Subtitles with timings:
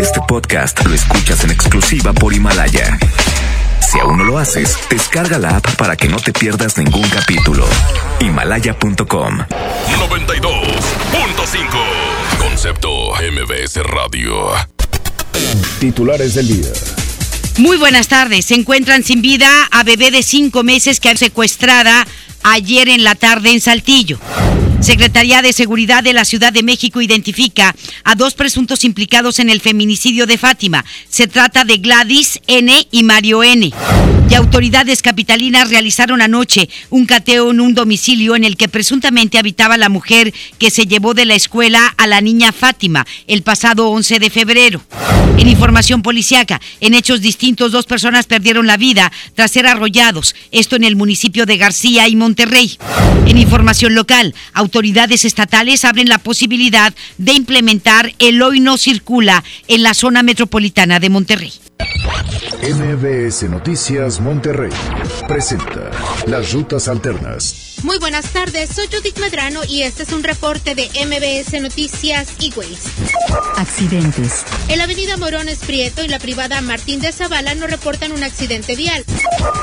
[0.00, 2.98] Este podcast lo escuchas en exclusiva por Himalaya.
[3.80, 7.66] Si aún no lo haces, descarga la app para que no te pierdas ningún capítulo.
[8.20, 9.48] Himalaya.com 92.5
[12.38, 14.50] Concepto MBS Radio.
[15.80, 16.72] Titulares del día.
[17.58, 18.44] Muy buenas tardes.
[18.46, 22.06] Se encuentran sin vida a bebé de cinco meses que ha secuestrada
[22.42, 24.18] ayer en la tarde en Saltillo.
[24.86, 27.74] Secretaría de Seguridad de la Ciudad de México identifica
[28.04, 30.84] a dos presuntos implicados en el feminicidio de Fátima.
[31.08, 32.86] Se trata de Gladys N.
[32.92, 33.72] y Mario N.
[34.28, 39.76] Y autoridades capitalinas realizaron anoche un cateo en un domicilio en el que presuntamente habitaba
[39.76, 44.18] la mujer que se llevó de la escuela a la niña Fátima el pasado 11
[44.18, 44.82] de febrero.
[45.38, 50.76] En información policiaca, en hechos distintos, dos personas perdieron la vida tras ser arrollados, esto
[50.76, 52.78] en el municipio de García y Monterrey.
[53.26, 59.82] En información local, autoridades estatales abren la posibilidad de implementar el hoy no circula en
[59.82, 61.52] la zona metropolitana de Monterrey.
[62.62, 64.70] MBS Noticias Monterrey
[65.28, 65.90] presenta
[66.26, 67.76] las rutas alternas.
[67.82, 72.52] Muy buenas tardes, soy Judith Medrano y este es un reporte de MBS Noticias y
[72.56, 72.90] Waze.
[73.56, 74.44] Accidentes.
[74.68, 78.76] En la avenida Morones Prieto y la privada Martín de Zavala nos reportan un accidente
[78.76, 79.04] vial.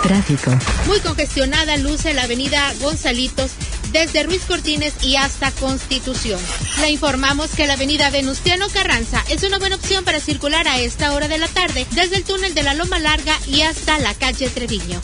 [0.04, 0.52] Tráfico.
[0.88, 3.52] Muy congestionada luce la avenida Gonzalitos
[3.94, 6.40] desde Ruiz Cortines y hasta Constitución.
[6.82, 11.14] Le informamos que la avenida Venustiano Carranza es una buena opción para circular a esta
[11.14, 14.50] hora de la tarde desde el túnel de la Loma Larga y hasta la calle
[14.50, 15.00] Treviño.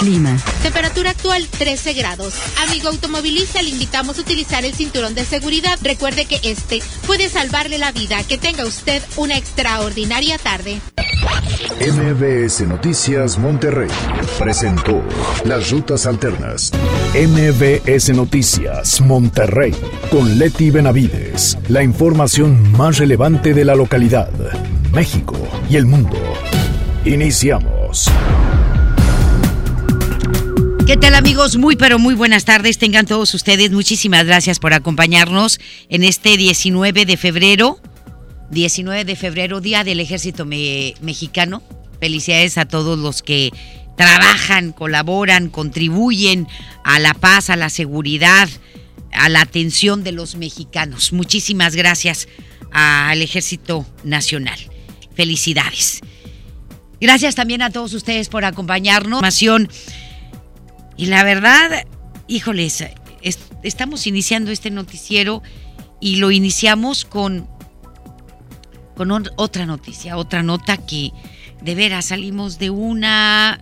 [0.00, 0.36] Clima.
[0.62, 2.34] Temperatura actual 13 grados.
[2.66, 5.78] Amigo automovilista, le invitamos a utilizar el cinturón de seguridad.
[5.82, 8.22] Recuerde que este puede salvarle la vida.
[8.24, 10.80] Que tenga usted una extraordinaria tarde.
[11.80, 13.88] MBS Noticias Monterrey
[14.38, 15.02] presentó
[15.44, 16.70] las rutas alternas.
[17.14, 19.74] MBS Noticias Monterrey
[20.10, 21.58] con Leti Benavides.
[21.68, 24.30] La información más relevante de la localidad,
[24.92, 25.36] México
[25.68, 26.16] y el mundo.
[27.04, 28.08] Iniciamos.
[30.86, 31.56] ¿Qué tal amigos?
[31.56, 32.78] Muy pero muy buenas tardes.
[32.78, 33.72] Tengan todos ustedes.
[33.72, 35.58] Muchísimas gracias por acompañarnos
[35.88, 37.80] en este 19 de febrero.
[38.50, 41.62] 19 de febrero, Día del Ejército Mexicano.
[42.00, 43.50] Felicidades a todos los que
[43.96, 46.48] trabajan, colaboran, contribuyen
[46.84, 48.48] a la paz, a la seguridad,
[49.12, 51.12] a la atención de los mexicanos.
[51.12, 52.28] Muchísimas gracias
[52.72, 54.58] al Ejército Nacional.
[55.14, 56.00] Felicidades.
[57.00, 59.22] Gracias también a todos ustedes por acompañarnos.
[60.96, 61.86] Y la verdad,
[62.26, 62.84] híjoles,
[63.62, 65.42] estamos iniciando este noticiero
[66.00, 67.48] y lo iniciamos con,
[68.96, 71.12] con otra noticia, otra nota que
[71.64, 73.58] de veras salimos de una,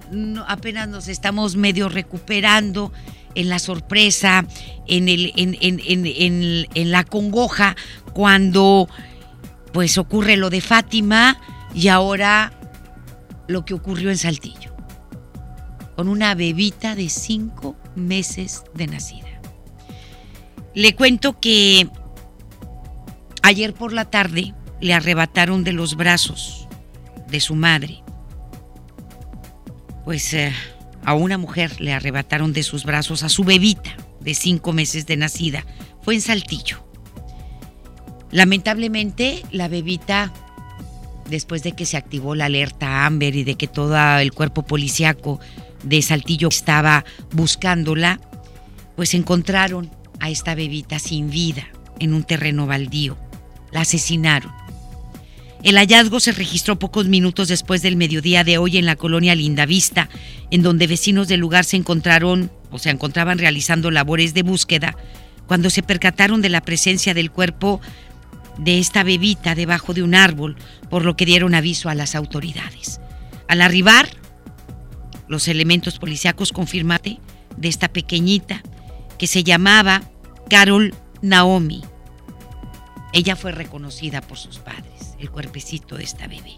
[0.49, 2.93] apenas nos estamos medio recuperando
[3.37, 4.45] en la sorpresa,
[4.89, 7.77] en, el, en, en, en la congoja,
[8.13, 8.89] cuando
[9.73, 11.41] pues ocurre lo de Fátima
[11.75, 12.53] y ahora
[13.47, 14.73] lo que ocurrió en Saltillo
[15.95, 19.29] con una bebita de cinco meses de nacida.
[20.75, 21.89] Le cuento que
[23.43, 26.67] ayer por la tarde le arrebataron de los brazos
[27.33, 28.05] de su madre.
[30.05, 30.53] Pues eh,
[31.05, 35.17] a una mujer le arrebataron de sus brazos a su bebita de cinco meses de
[35.17, 35.65] nacida.
[36.03, 36.87] Fue en Saltillo.
[38.31, 40.33] Lamentablemente la bebita,
[41.29, 45.41] después de que se activó la alerta Amber y de que todo el cuerpo policiaco
[45.83, 48.21] de Saltillo estaba buscándola,
[48.97, 49.91] pues encontraron
[50.21, 51.67] a esta bebita sin vida
[51.99, 53.19] en un terreno baldío.
[53.71, 54.62] La asesinaron.
[55.63, 60.09] El hallazgo se registró pocos minutos después del mediodía de hoy en la colonia Lindavista,
[60.51, 64.97] en donde vecinos del lugar se encontraron o se encontraban realizando labores de búsqueda
[65.47, 67.81] cuando se percataron de la presencia del cuerpo
[68.59, 70.57] de esta bebita debajo de un árbol,
[70.91, 73.01] por lo que dieron aviso a las autoridades.
[73.47, 74.09] Al arribar,
[75.29, 77.21] los elementos policíacos confirmaron
[77.57, 78.63] de esta pequeñita
[79.17, 80.03] que se llamaba
[80.49, 81.83] Carol Naomi.
[83.13, 86.57] Ella fue reconocida por sus padres, el cuerpecito de esta bebé.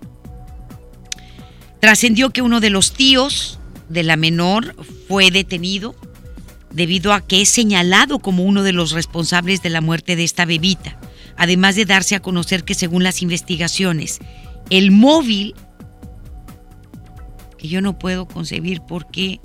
[1.81, 3.59] Trascendió que uno de los tíos
[3.89, 4.75] de la menor
[5.09, 5.95] fue detenido
[6.71, 10.45] debido a que es señalado como uno de los responsables de la muerte de esta
[10.45, 10.99] bebita,
[11.37, 14.19] además de darse a conocer que según las investigaciones,
[14.71, 15.55] el móvil
[17.69, 19.41] yo no puedo concebir por qué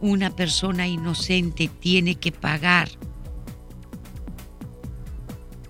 [0.00, 2.88] una persona inocente tiene que pagar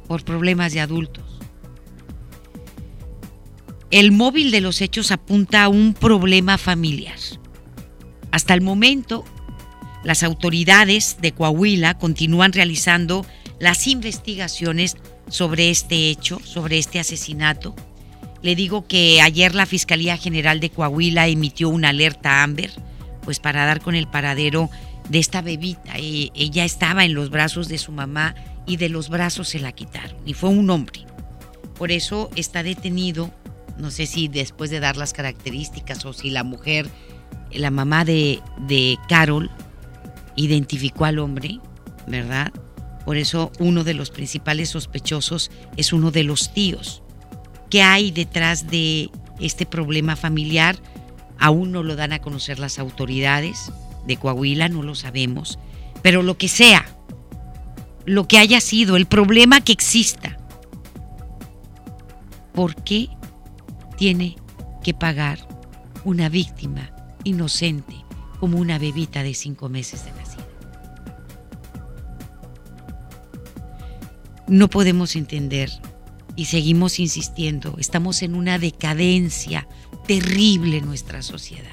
[0.07, 1.25] por problemas de adultos.
[3.91, 7.17] El móvil de los hechos apunta a un problema familiar.
[8.33, 9.25] Hasta el momento,
[10.05, 13.25] las autoridades de Coahuila continúan realizando
[13.59, 14.97] las investigaciones
[15.29, 17.75] sobre este hecho, sobre este asesinato
[18.43, 22.71] Le digo que ayer la Fiscalía General de Coahuila emitió una alerta Amber,
[23.25, 24.71] pues para dar con el paradero
[25.09, 25.95] de esta bebita.
[25.97, 28.35] E- ella estaba en los brazos de su mamá
[28.67, 30.17] y de los brazos se la quitaron.
[30.27, 31.07] Y fue un hombre.
[31.79, 33.31] Por eso está detenido,
[33.79, 36.89] no sé si después de dar las características o si la mujer,
[37.53, 39.51] la mamá de, de Carol,
[40.37, 41.61] identificó al hombre,
[42.07, 42.53] ¿verdad?
[43.05, 47.03] Por eso uno de los principales sospechosos es uno de los tíos.
[47.71, 50.77] ¿Qué hay detrás de este problema familiar?
[51.39, 53.71] Aún no lo dan a conocer las autoridades
[54.07, 55.59] de Coahuila, no lo sabemos.
[56.03, 56.96] Pero lo que sea,
[58.07, 60.39] lo que haya sido, el problema que exista,
[62.55, 63.11] ¿por qué
[63.99, 64.37] tiene
[64.83, 65.47] que pagar
[66.05, 66.93] una víctima
[67.25, 67.97] inocente
[68.39, 70.47] como una bebita de cinco meses de nacida?
[74.47, 75.71] No podemos entender
[76.37, 79.67] y seguimos insistiendo, estamos en una decadencia
[80.07, 81.67] terrible en nuestra sociedad.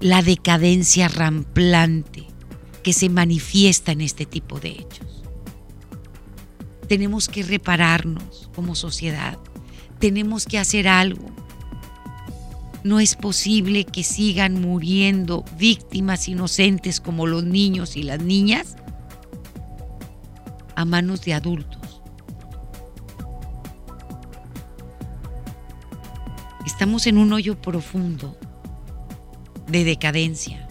[0.00, 2.26] La decadencia ramplante
[2.86, 5.24] que se manifiesta en este tipo de hechos.
[6.86, 9.38] Tenemos que repararnos como sociedad,
[9.98, 11.26] tenemos que hacer algo.
[12.84, 18.76] No es posible que sigan muriendo víctimas inocentes como los niños y las niñas
[20.76, 22.00] a manos de adultos.
[26.64, 28.38] Estamos en un hoyo profundo
[29.66, 30.68] de decadencia.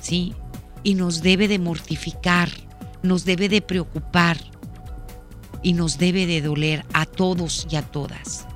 [0.00, 0.34] ¿Sí?
[0.86, 2.48] Y nos debe de mortificar,
[3.02, 4.36] nos debe de preocupar
[5.60, 8.46] y nos debe de doler a todos y a todas.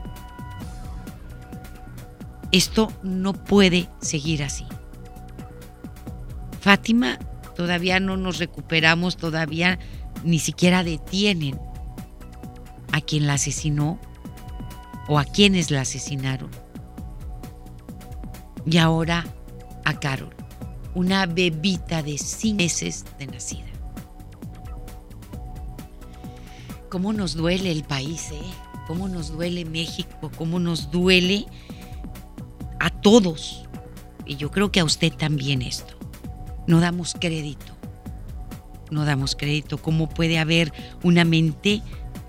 [2.53, 4.65] Esto no puede seguir así.
[6.61, 7.19] Fátima,
[7.57, 9.81] todavía no nos recuperamos, todavía
[10.23, 11.59] ni siquiera detienen
[12.93, 13.99] a quien la asesinó
[15.09, 16.51] o a quienes la asesinaron.
[18.67, 19.27] Y ahora
[19.85, 20.40] a Carol,
[20.95, 23.71] una bebita de cinco meses de nacida.
[26.89, 28.41] ¿Cómo nos duele el país, eh?
[28.89, 30.33] ¿Cómo nos duele México?
[30.37, 31.47] ¿Cómo nos duele
[32.81, 33.69] a todos?
[34.27, 35.95] Y yo creo que a usted también esto.
[36.67, 37.73] No damos crédito.
[38.91, 39.79] No damos crédito.
[39.79, 40.73] ¿Cómo puede haber
[41.05, 41.83] una mente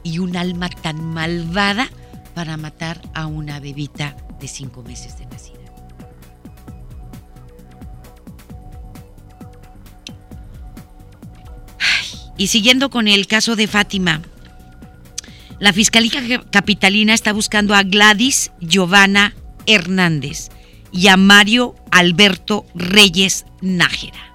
[0.04, 1.90] y un alma tan malvada
[2.36, 5.51] para matar a una bebita de cinco meses de nacida?
[12.42, 14.24] Y siguiendo con el caso de Fátima,
[15.60, 19.36] la Fiscalía Capitalina está buscando a Gladys Giovanna
[19.68, 20.50] Hernández
[20.92, 24.34] y a Mario Alberto Reyes Nájera.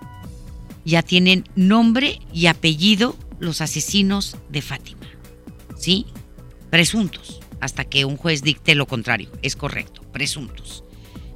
[0.85, 5.09] Ya tienen nombre y apellido los asesinos de Fátima.
[5.77, 6.07] ¿Sí?
[6.71, 9.33] Presuntos, hasta que un juez dicte lo contrario.
[9.43, 10.85] Es correcto, presuntos.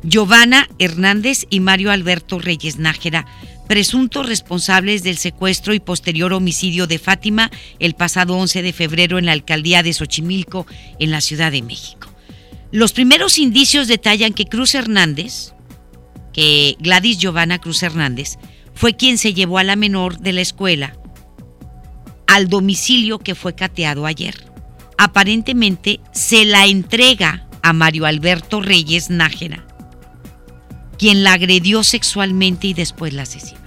[0.04, 3.26] Giovanna Hernández y Mario Alberto Reyes Nájera
[3.70, 9.26] presuntos responsables del secuestro y posterior homicidio de Fátima el pasado 11 de febrero en
[9.26, 10.66] la alcaldía de Xochimilco,
[10.98, 12.08] en la Ciudad de México.
[12.72, 15.52] Los primeros indicios detallan que Cruz Hernández,
[16.32, 18.38] que Gladys Giovanna Cruz Hernández,
[18.74, 20.96] fue quien se llevó a la menor de la escuela
[22.26, 24.34] al domicilio que fue cateado ayer.
[24.98, 29.64] Aparentemente se la entrega a Mario Alberto Reyes Nájera,
[30.98, 33.59] quien la agredió sexualmente y después la asesinó.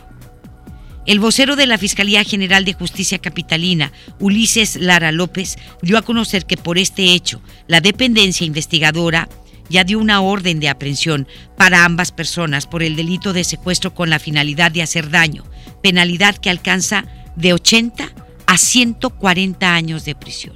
[1.06, 6.46] El vocero de la Fiscalía General de Justicia Capitalina, Ulises Lara López, dio a conocer
[6.46, 9.28] que por este hecho, la dependencia investigadora
[9.70, 14.10] ya dio una orden de aprehensión para ambas personas por el delito de secuestro con
[14.10, 15.44] la finalidad de hacer daño,
[15.82, 17.06] penalidad que alcanza
[17.36, 18.10] de 80
[18.48, 20.56] a 140 años de prisión.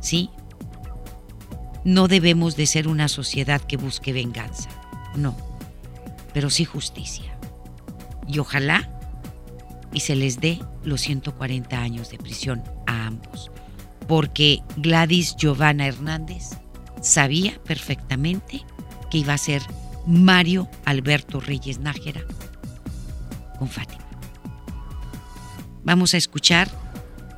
[0.00, 0.30] ¿Sí?
[1.84, 4.70] No debemos de ser una sociedad que busque venganza,
[5.14, 5.36] no,
[6.32, 7.33] pero sí justicia
[8.26, 8.88] y ojalá
[9.92, 13.50] y se les dé los 140 años de prisión a ambos,
[14.08, 16.50] porque Gladys Giovanna Hernández
[17.00, 18.62] sabía perfectamente
[19.10, 19.62] que iba a ser
[20.06, 22.22] Mario Alberto Reyes Nájera
[23.58, 24.04] con Fátima.
[25.84, 26.68] Vamos a escuchar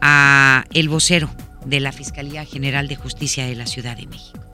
[0.00, 1.28] a el vocero
[1.64, 4.45] de la Fiscalía General de Justicia de la Ciudad de México.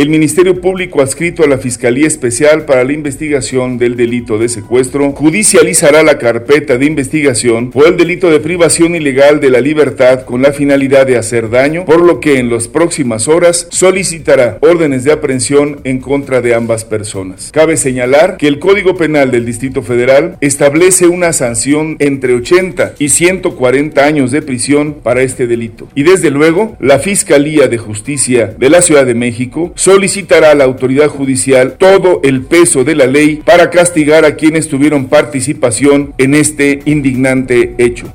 [0.00, 5.12] El Ministerio Público adscrito a la Fiscalía Especial para la Investigación del Delito de Secuestro
[5.12, 10.40] judicializará la carpeta de investigación por el delito de privación ilegal de la libertad con
[10.40, 15.12] la finalidad de hacer daño, por lo que en las próximas horas solicitará órdenes de
[15.12, 17.50] aprehensión en contra de ambas personas.
[17.52, 23.10] Cabe señalar que el Código Penal del Distrito Federal establece una sanción entre 80 y
[23.10, 25.88] 140 años de prisión para este delito.
[25.94, 30.62] Y desde luego, la Fiscalía de Justicia de la Ciudad de México solicitará a la
[30.62, 36.34] autoridad judicial todo el peso de la ley para castigar a quienes tuvieron participación en
[36.34, 38.14] este indignante hecho.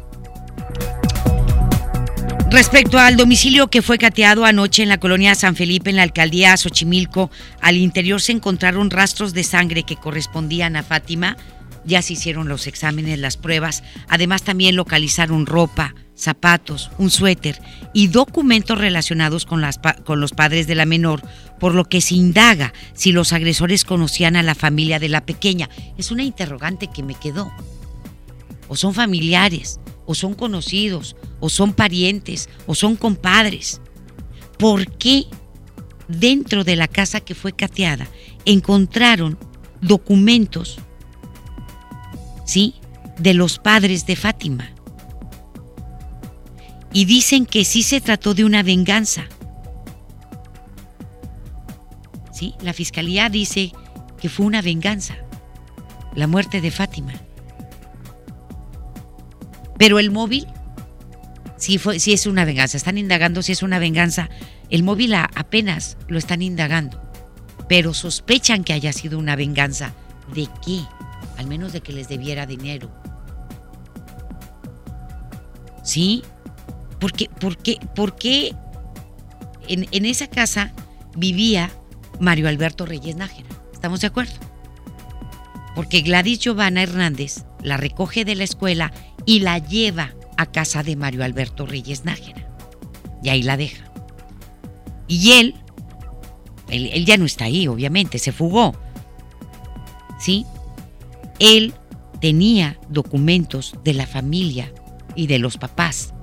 [2.49, 6.55] Respecto al domicilio que fue cateado anoche en la colonia San Felipe, en la alcaldía
[6.55, 7.29] Xochimilco,
[7.59, 11.35] al interior se encontraron rastros de sangre que correspondían a Fátima.
[11.83, 13.83] Ya se hicieron los exámenes, las pruebas.
[14.07, 17.61] Además, también localizaron ropa, zapatos, un suéter
[17.93, 21.21] y documentos relacionados con, las, con los padres de la menor,
[21.59, 25.69] por lo que se indaga si los agresores conocían a la familia de la pequeña.
[25.97, 27.51] Es una interrogante que me quedó.
[28.67, 33.81] O son familiares, o son conocidos, o son parientes, o son compadres.
[34.57, 35.25] ¿Por qué
[36.07, 38.07] dentro de la casa que fue cateada
[38.45, 39.37] encontraron
[39.81, 40.79] documentos,
[42.45, 42.75] ¿sí?
[43.19, 44.74] De los padres de Fátima.
[46.95, 49.25] Y dicen que sí se trató de una venganza.
[52.31, 52.55] ¿Sí?
[52.61, 53.73] La fiscalía dice
[54.17, 55.17] que fue una venganza,
[56.13, 57.11] la muerte de Fátima.
[59.77, 60.47] Pero el móvil,
[61.57, 62.77] sí, fue, sí es una venganza.
[62.77, 64.29] Están indagando si es una venganza.
[64.69, 67.01] El móvil apenas lo están indagando.
[67.67, 69.91] Pero sospechan que haya sido una venganza.
[70.33, 70.79] ¿De qué?
[71.37, 72.89] Al menos de que les debiera dinero.
[75.83, 76.23] ¿Sí?
[76.99, 77.29] ¿Por qué?
[77.29, 77.79] ¿Por qué?
[77.95, 78.55] ¿Por qué
[79.67, 80.73] en, en esa casa
[81.15, 81.71] vivía
[82.19, 83.49] Mario Alberto Reyes Nájera?
[83.73, 84.33] ¿Estamos de acuerdo?
[85.75, 88.93] Porque Gladys Giovanna Hernández la recoge de la escuela
[89.25, 92.47] y la lleva a casa de Mario Alberto Reyes Nájera.
[93.23, 93.85] Y ahí la deja.
[95.07, 95.55] Y él,
[96.69, 98.75] él, ya no está ahí, obviamente, se fugó.
[100.19, 100.45] ¿Sí?
[101.39, 101.73] Él
[102.21, 104.71] tenía documentos de la familia
[105.15, 106.13] y de los papás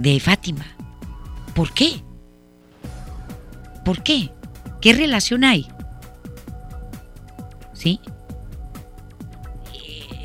[0.00, 0.66] de Fátima.
[1.54, 2.02] ¿Por qué?
[3.84, 4.30] ¿Por qué?
[4.80, 5.68] ¿Qué relación hay?
[7.74, 8.00] ¿Sí?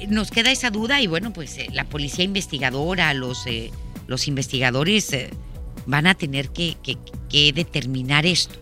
[0.07, 3.71] nos queda esa duda y bueno, pues eh, la policía investigadora, los, eh,
[4.05, 5.31] los investigadores eh,
[5.87, 6.77] van a tener que,
[7.53, 8.55] determinar esto.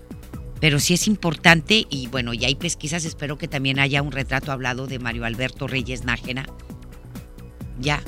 [0.61, 4.53] Pero sí es importante y bueno, ya hay pesquisas, espero que también haya un retrato
[4.53, 6.45] hablado de Mario Alberto Reyes Nájera.
[7.79, 8.01] Ya,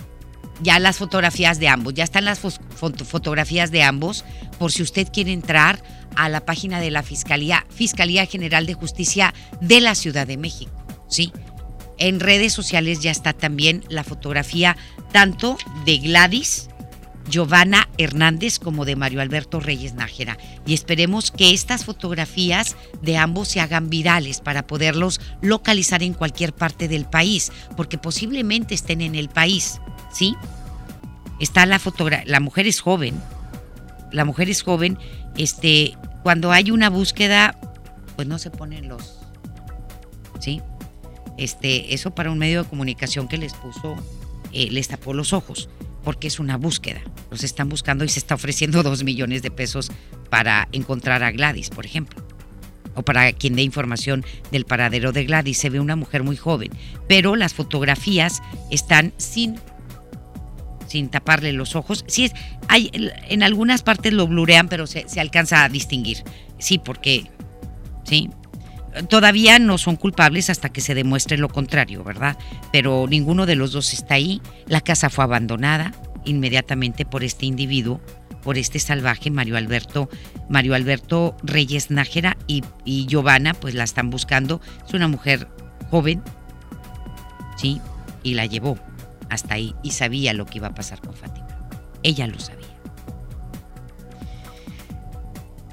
[0.61, 4.25] ya las fotografías de ambos, ya están las fotografías de ambos,
[4.57, 5.81] por si usted quiere entrar
[6.15, 10.71] a la página de la Fiscalía, Fiscalía General de Justicia de la Ciudad de México,
[11.09, 11.31] ¿sí?
[11.97, 14.75] En redes sociales ya está también la fotografía
[15.11, 16.69] tanto de Gladys,
[17.29, 20.37] Giovanna Hernández como de Mario Alberto Reyes Nájera.
[20.65, 26.53] Y esperemos que estas fotografías de ambos se hagan virales para poderlos localizar en cualquier
[26.53, 29.79] parte del país, porque posiblemente estén en el país,
[30.15, 30.35] ¿sí?
[31.39, 33.21] Está la fotografía, la mujer es joven,
[34.11, 34.97] la mujer es joven,
[35.37, 37.59] este, cuando hay una búsqueda,
[38.15, 39.19] pues no se ponen los,
[40.39, 40.61] ¿sí?
[41.37, 43.95] este, eso para un medio de comunicación que les puso,
[44.53, 45.69] eh, les tapó los ojos,
[46.03, 47.01] porque es una búsqueda.
[47.31, 49.91] Los están buscando y se está ofreciendo dos millones de pesos
[50.29, 52.25] para encontrar a Gladys, por ejemplo.
[52.97, 55.57] O para quien dé información del paradero de Gladys.
[55.57, 56.71] Se ve una mujer muy joven,
[57.09, 58.41] pero las fotografías
[58.71, 59.59] están sin
[60.95, 62.05] sin taparle los ojos.
[62.07, 62.31] Sí, es,
[62.69, 62.89] hay,
[63.27, 66.23] en algunas partes lo blurean, pero se, se alcanza a distinguir.
[66.57, 67.25] Sí, porque,
[68.05, 68.29] sí,
[69.09, 72.37] todavía no son culpables hasta que se demuestre lo contrario, ¿verdad?
[72.71, 74.41] Pero ninguno de los dos está ahí.
[74.67, 75.91] La casa fue abandonada
[76.23, 77.99] inmediatamente por este individuo,
[78.41, 80.09] por este salvaje Mario Alberto,
[80.47, 84.61] Mario Alberto Reyes Nájera y, y Giovanna, pues la están buscando.
[84.87, 85.49] Es una mujer
[85.91, 86.23] joven,
[87.57, 87.81] ¿sí?
[88.23, 88.79] Y la llevó
[89.29, 91.47] hasta ahí y sabía lo que iba a pasar con Fátima.
[92.03, 92.65] Ella lo sabía.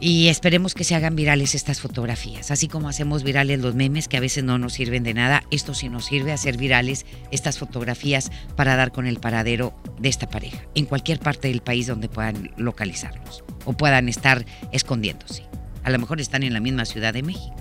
[0.05, 4.17] Y esperemos que se hagan virales estas fotografías, así como hacemos virales los memes que
[4.17, 8.33] a veces no nos sirven de nada, esto sí nos sirve hacer virales estas fotografías
[8.57, 12.51] para dar con el paradero de esta pareja, en cualquier parte del país donde puedan
[12.57, 15.45] localizarlos o puedan estar escondiéndose.
[15.85, 17.55] A lo mejor están en la misma Ciudad de México.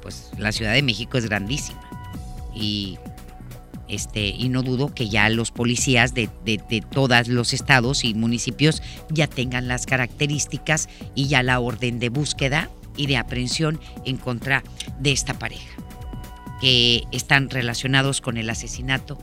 [0.00, 1.80] pues la Ciudad de México es grandísima
[2.54, 2.96] y
[3.88, 8.14] Este, y no dudo que ya los policías de, de, de todos los estados y
[8.14, 14.18] municipios ya tengan las características y ya la orden de búsqueda y de aprehensión en
[14.18, 14.62] contra
[14.98, 15.70] de esta pareja,
[16.60, 19.18] que están relacionados con el asesinato,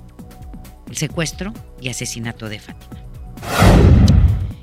[0.90, 3.02] el secuestro y asesinato de Fátima.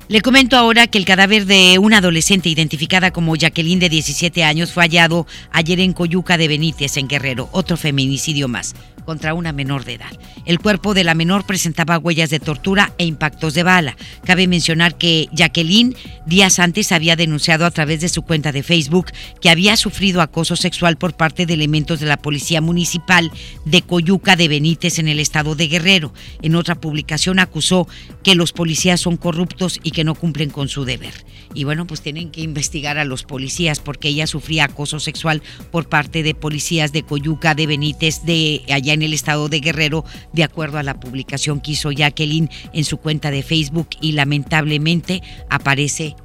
[0.09, 4.73] Le comento ahora que el cadáver de una adolescente identificada como Jacqueline de 17 años
[4.73, 9.85] fue hallado ayer en Coyuca de Benítez, en Guerrero, otro feminicidio más contra una menor
[9.85, 10.11] de edad.
[10.45, 13.95] El cuerpo de la menor presentaba huellas de tortura e impactos de bala.
[14.25, 15.95] Cabe mencionar que Jacqueline
[16.25, 20.55] días antes había denunciado a través de su cuenta de Facebook que había sufrido acoso
[20.55, 23.31] sexual por parte de elementos de la Policía Municipal
[23.65, 26.13] de Coyuca de Benítez en el estado de Guerrero.
[26.41, 27.87] En otra publicación acusó
[28.23, 31.13] que los policías son corruptos y que no cumplen con su deber.
[31.53, 35.41] Y bueno, pues tienen que investigar a los policías porque ella sufría acoso sexual
[35.71, 40.05] por parte de policías de Coyuca de Benítez de allá en el estado de Guerrero,
[40.31, 45.21] de acuerdo a la publicación que hizo Jacqueline en su cuenta de Facebook y lamentablemente
[45.49, 46.15] aparece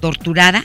[0.00, 0.64] torturada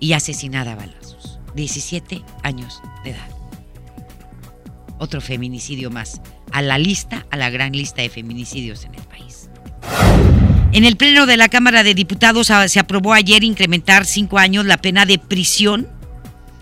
[0.00, 1.38] y asesinada a balazos.
[1.54, 3.28] 17 años de edad.
[4.98, 6.20] Otro feminicidio más
[6.52, 9.48] a la lista, a la gran lista de feminicidios en el país.
[10.72, 14.66] En el Pleno de la Cámara de Diputados ah, se aprobó ayer incrementar cinco años
[14.66, 15.88] la pena de prisión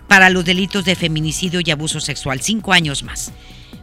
[0.07, 2.41] para los delitos de feminicidio y abuso sexual.
[2.41, 3.31] Cinco años más.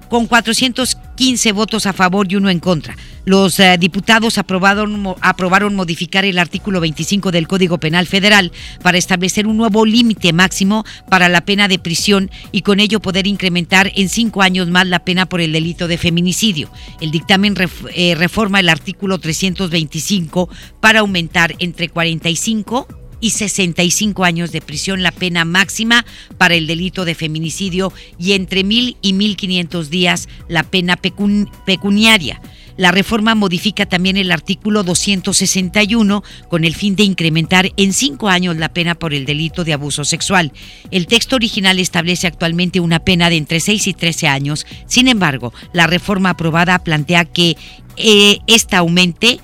[0.08, 2.96] Con 415 votos a favor y uno en contra.
[3.24, 8.52] Los eh, diputados aprobaron, modificar el artículo 25 del Código Penal Federal
[8.82, 13.26] para establecer un nuevo límite máximo para la pena de prisión y con ello poder
[13.26, 16.70] incrementar en cinco años más la pena por el delito de feminicidio.
[17.00, 17.54] El dictamen
[17.94, 20.50] eh, reforma el artículo 325
[20.80, 22.86] para aumentar entre 45
[23.24, 26.04] y 65 años de prisión la pena máxima
[26.36, 32.42] para el delito de feminicidio y entre mil y 1.500 días la pena pecun pecuniaria.
[32.76, 38.58] La reforma modifica también el artículo 261 con el fin de incrementar en cinco años
[38.58, 40.52] la pena por el delito de abuso sexual.
[40.90, 44.66] El texto original establece actualmente una pena de entre 6 y 13 años.
[44.86, 47.56] Sin embargo, la reforma aprobada plantea que
[47.96, 49.40] eh, esta aumente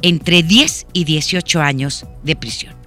[0.00, 2.77] entre 10 y 18 años de prisión.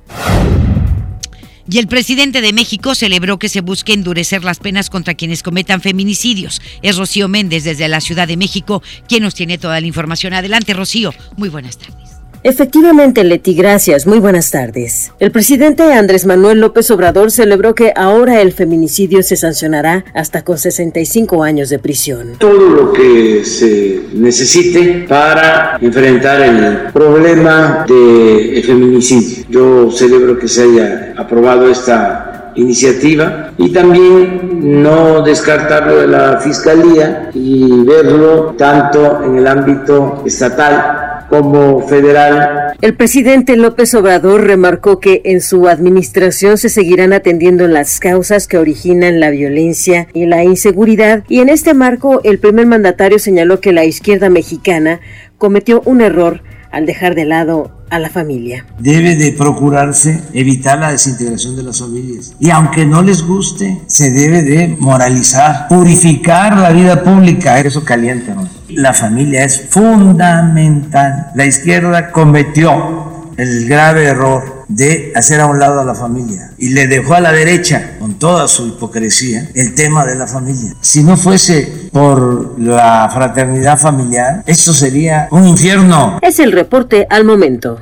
[1.69, 5.79] Y el presidente de México celebró que se busque endurecer las penas contra quienes cometan
[5.79, 6.61] feminicidios.
[6.81, 10.33] Es Rocío Méndez desde la Ciudad de México quien nos tiene toda la información.
[10.33, 11.13] Adelante, Rocío.
[11.37, 12.10] Muy buenas tardes.
[12.43, 14.07] Efectivamente, Leti, gracias.
[14.07, 15.12] Muy buenas tardes.
[15.19, 20.57] El presidente Andrés Manuel López Obrador celebró que ahora el feminicidio se sancionará hasta con
[20.57, 22.33] 65 años de prisión.
[22.39, 29.46] Todo lo que se necesite para enfrentar el problema del feminicidio.
[29.50, 37.29] Yo celebro que se haya aprobado esta iniciativa y también no descartarlo de la Fiscalía
[37.33, 41.00] y verlo tanto en el ámbito estatal
[41.31, 42.74] como federal.
[42.81, 48.57] El presidente López Obrador remarcó que en su administración se seguirán atendiendo las causas que
[48.57, 53.72] originan la violencia y la inseguridad y en este marco el primer mandatario señaló que
[53.72, 55.00] la izquierda mexicana
[55.37, 58.65] cometió un error al dejar de lado a la familia.
[58.79, 62.35] Debe de procurarse evitar la desintegración de las familias.
[62.41, 67.57] Y aunque no les guste, se debe de moralizar, purificar la vida pública.
[67.59, 68.35] Eso calienta.
[68.35, 68.60] ¿no?
[68.75, 71.31] La familia es fundamental.
[71.36, 76.70] La izquierda cometió el grave error de hacer a un lado a la familia y
[76.70, 80.74] le dejó a la derecha, con toda su hipocresía, el tema de la familia.
[80.81, 86.20] Si no fuese por la fraternidad familiar, esto sería un infierno.
[86.22, 87.81] Es el reporte al momento.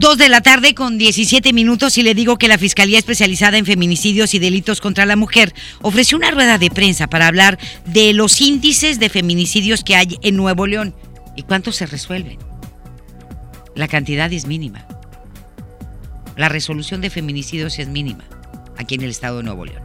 [0.00, 3.66] Dos de la tarde con 17 minutos y le digo que la Fiscalía Especializada en
[3.66, 8.40] Feminicidios y Delitos contra la Mujer ofreció una rueda de prensa para hablar de los
[8.40, 10.94] índices de feminicidios que hay en Nuevo León
[11.36, 12.38] y cuántos se resuelven.
[13.74, 14.86] La cantidad es mínima.
[16.34, 18.24] La resolución de feminicidios es mínima
[18.78, 19.82] aquí en el estado de Nuevo León.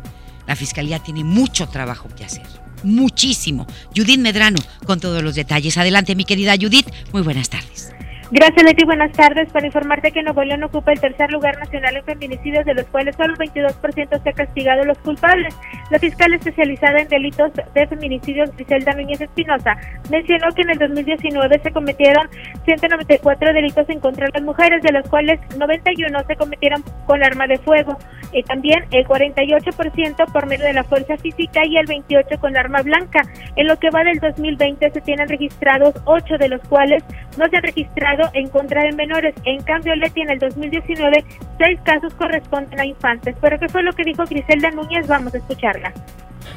[0.47, 2.47] La Fiscalía tiene mucho trabajo que hacer.
[2.83, 3.67] Muchísimo.
[3.93, 5.77] Judith Medrano con todos los detalles.
[5.77, 6.87] Adelante, mi querida Judith.
[7.11, 7.91] Muy buenas tardes.
[8.31, 8.83] Gracias, Leti.
[8.85, 9.51] Buenas tardes.
[9.51, 13.15] Para informarte que Nuevo León ocupa el tercer lugar nacional en feminicidios, de los cuales
[13.15, 15.55] solo el 22% se ha castigado a los culpables.
[15.91, 19.77] La fiscal especializada en delitos de feminicidios, Griselda Núñez Espinosa,
[20.09, 22.27] mencionó que en el 2019 se cometieron
[22.65, 27.45] 194 delitos en contra de las mujeres, de los cuales 91 se cometieron con arma
[27.45, 27.95] de fuego.
[28.33, 32.81] Y también el 48% por medio de la fuerza física y el 28% con arma
[32.81, 33.21] blanca.
[33.55, 37.03] En lo que va del 2020 se tienen registrados 8 de los cuales
[37.37, 39.35] no se han registrado en contra de menores.
[39.45, 41.23] En cambio, Leti, en el 2019,
[41.57, 43.35] seis casos corresponden a infantes.
[43.41, 45.07] Pero ¿qué fue lo que dijo Griselda Núñez?
[45.07, 45.93] Vamos a escucharla.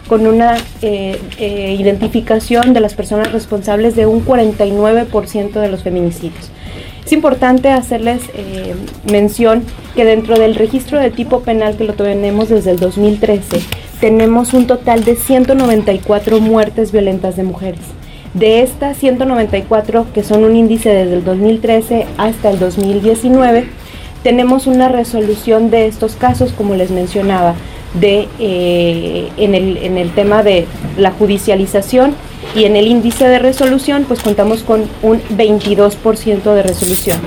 [0.07, 6.51] con una eh, eh, identificación de las personas responsables de un 49% de los feminicidios.
[7.09, 8.75] Es importante hacerles eh,
[9.11, 9.64] mención
[9.97, 13.61] que dentro del registro de tipo penal que lo tenemos desde el 2013,
[13.99, 17.81] tenemos un total de 194 muertes violentas de mujeres.
[18.35, 23.67] De estas 194, que son un índice desde el 2013 hasta el 2019,
[24.23, 27.55] tenemos una resolución de estos casos, como les mencionaba,
[27.95, 30.67] de, eh, en, el, en el tema de
[30.99, 32.14] la judicialización
[32.55, 37.19] y en el índice de resolución, pues contamos con un 22% de resolución.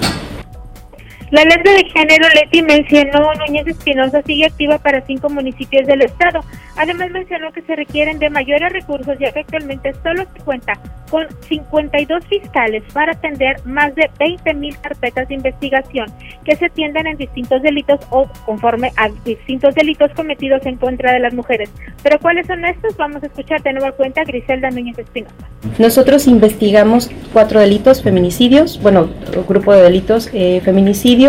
[1.31, 6.41] La letra de género Leti mencionó Núñez Espinosa sigue activa para cinco municipios del estado.
[6.75, 10.73] Además mencionó que se requieren de mayores recursos ya que actualmente solo se cuenta
[11.09, 16.07] con 52 fiscales para atender más de 20 mil carpetas de investigación
[16.43, 21.19] que se atienden en distintos delitos o conforme a distintos delitos cometidos en contra de
[21.19, 21.69] las mujeres.
[22.03, 22.95] Pero ¿cuáles son estos?
[22.97, 25.35] Vamos a escuchar de nuevo cuenta Griselda Núñez Espinosa.
[25.79, 29.09] Nosotros investigamos cuatro delitos, feminicidios, bueno,
[29.47, 31.20] grupo de delitos, eh, feminicidios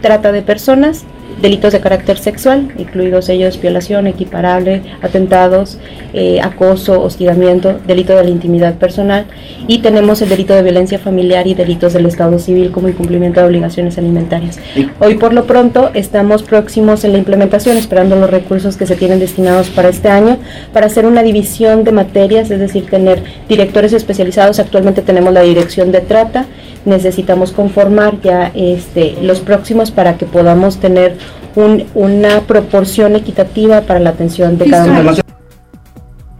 [0.00, 1.04] trata de personas,
[1.40, 5.78] delitos de carácter sexual, incluidos ellos violación equiparable, atentados,
[6.12, 9.26] eh, acoso, hostigamiento, delito de la intimidad personal
[9.66, 13.46] y tenemos el delito de violencia familiar y delitos del Estado civil como incumplimiento de
[13.46, 14.58] obligaciones alimentarias.
[15.00, 19.20] Hoy por lo pronto estamos próximos en la implementación, esperando los recursos que se tienen
[19.20, 20.38] destinados para este año,
[20.72, 24.58] para hacer una división de materias, es decir, tener directores especializados.
[24.58, 26.46] Actualmente tenemos la dirección de trata,
[26.84, 31.17] necesitamos conformar ya este, los próximos para que podamos tener
[31.54, 35.12] una proporción equitativa para la atención de cada uno.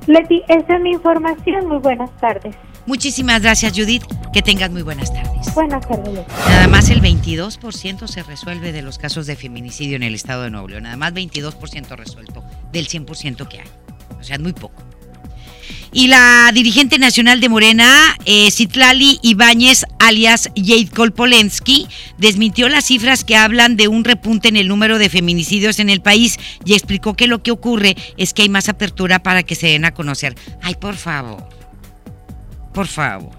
[0.07, 1.69] Leti, esa es mi información.
[1.69, 2.55] Muy buenas tardes.
[2.87, 4.05] Muchísimas gracias, Judith.
[4.33, 5.55] Que tengas muy buenas tardes.
[5.55, 6.27] Buenas tardes.
[6.49, 10.51] Nada más el 22% se resuelve de los casos de feminicidio en el estado de
[10.51, 10.85] Nuevo León.
[10.85, 12.43] Nada más 22% resuelto
[12.73, 13.69] del 100% que hay.
[14.19, 14.83] O sea, es muy poco.
[15.93, 21.87] Y la dirigente nacional de Morena, eh, Citlali Ibáñez, alias Jade Kolpolensky,
[22.19, 26.03] desmintió las cifras que hablan de un repunte en el número de feminicidios en el
[26.03, 29.69] país y explicó que lo que ocurre es que hay más apertura para que se
[29.69, 30.35] den a conocer.
[30.63, 31.49] Ay, por favor.
[32.75, 33.37] Por favor.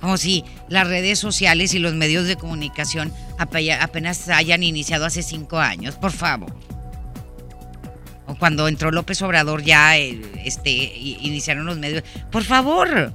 [0.00, 5.58] Como si las redes sociales y los medios de comunicación apenas hayan iniciado hace cinco
[5.58, 5.96] años.
[5.96, 6.54] Por favor
[8.40, 12.02] cuando entró López Obrador ya eh, este, iniciaron los medios.
[12.32, 13.12] Por favor.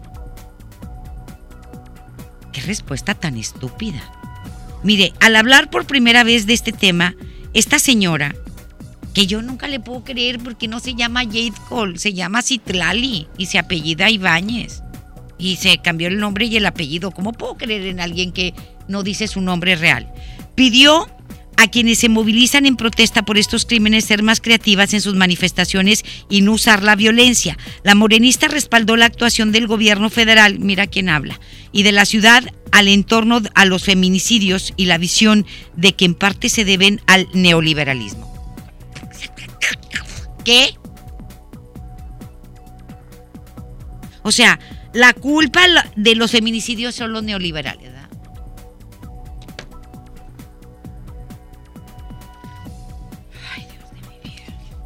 [2.53, 4.01] Qué respuesta tan estúpida.
[4.83, 7.15] Mire, al hablar por primera vez de este tema,
[7.53, 8.35] esta señora,
[9.13, 13.27] que yo nunca le puedo creer porque no se llama Jade Cole, se llama Citlali
[13.37, 14.83] y se apellida Ibáñez.
[15.37, 17.11] Y se cambió el nombre y el apellido.
[17.11, 18.53] ¿Cómo puedo creer en alguien que
[18.87, 20.13] no dice su nombre real?
[20.53, 21.09] Pidió
[21.57, 26.03] a quienes se movilizan en protesta por estos crímenes ser más creativas en sus manifestaciones
[26.29, 27.57] y no usar la violencia.
[27.83, 31.39] La morenista respaldó la actuación del gobierno federal, mira quién habla,
[31.71, 36.15] y de la ciudad al entorno a los feminicidios y la visión de que en
[36.15, 38.33] parte se deben al neoliberalismo.
[40.43, 40.75] ¿Qué?
[44.21, 44.59] O sea,
[44.93, 45.61] la culpa
[45.95, 47.94] de los feminicidios son los neoliberales.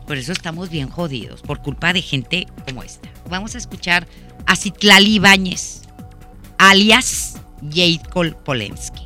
[0.09, 3.09] Por eso estamos bien jodidos, por culpa de gente como esta.
[3.29, 4.07] Vamos a escuchar
[4.47, 5.83] a Citlali Ibáñez,
[6.57, 8.01] alias Jade
[8.43, 9.03] Polensky.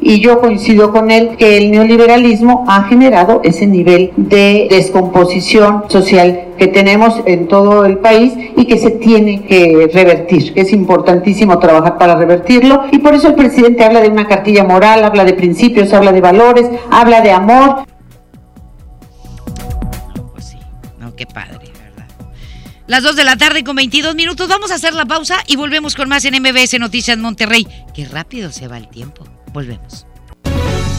[0.00, 6.48] Y yo coincido con él que el neoliberalismo ha generado ese nivel de descomposición social
[6.58, 10.54] que tenemos en todo el país y que se tiene que revertir.
[10.56, 15.04] Es importantísimo trabajar para revertirlo y por eso el presidente habla de una cartilla moral,
[15.04, 17.93] habla de principios, habla de valores, habla de amor.
[21.16, 22.08] Qué padre, ¿verdad?
[22.86, 24.48] Las 2 de la tarde con 22 minutos.
[24.48, 27.66] Vamos a hacer la pausa y volvemos con más en MBS Noticias Monterrey.
[27.94, 29.24] Qué rápido se va el tiempo.
[29.52, 30.06] Volvemos.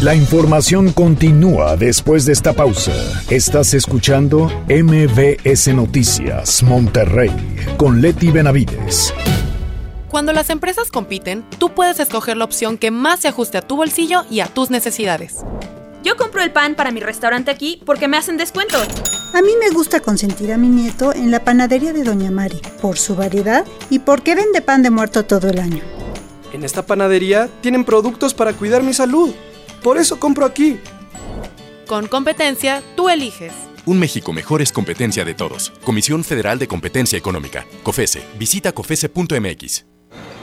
[0.01, 2.91] La información continúa después de esta pausa.
[3.30, 7.32] Estás escuchando MBS Noticias Monterrey
[7.78, 9.13] con Leti Benavides.
[10.10, 13.78] Cuando las empresas compiten, tú puedes escoger la opción que más se ajuste a tu
[13.78, 15.43] bolsillo y a tus necesidades.
[16.06, 18.78] Yo compro el pan para mi restaurante aquí porque me hacen descuento.
[19.34, 23.00] A mí me gusta consentir a mi nieto en la panadería de Doña Mari, por
[23.00, 25.82] su variedad y porque vende pan de muerto todo el año.
[26.54, 29.34] En esta panadería tienen productos para cuidar mi salud.
[29.82, 30.80] Por eso compro aquí.
[31.88, 33.54] Con competencia, tú eliges.
[33.88, 35.74] Un México mejor es competencia de todos.
[35.84, 37.65] Comisión Federal de Competencia Económica.
[37.82, 38.22] COFESE.
[38.38, 39.94] Visita COFESE.mx.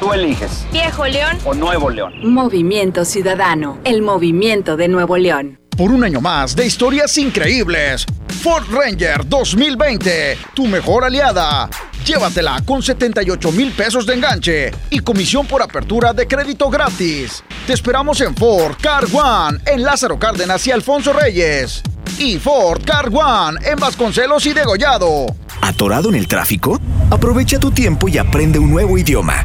[0.00, 0.64] Tú eliges.
[0.72, 2.14] Viejo León o Nuevo León.
[2.22, 5.60] Movimiento Ciudadano, el movimiento de Nuevo León.
[5.76, 8.06] Por un año más de historias increíbles.
[8.42, 11.68] Ford Ranger 2020, tu mejor aliada.
[12.06, 17.44] Llévatela con 78 mil pesos de enganche y comisión por apertura de crédito gratis.
[17.66, 21.82] Te esperamos en Ford Car One, en Lázaro Cárdenas y Alfonso Reyes.
[22.18, 25.26] Y Ford Car One, en Vasconcelos y Degollado.
[25.60, 26.80] ¿Atorado en el tráfico?
[27.10, 29.44] Aprovecha tu tiempo y aprende un nuevo idioma.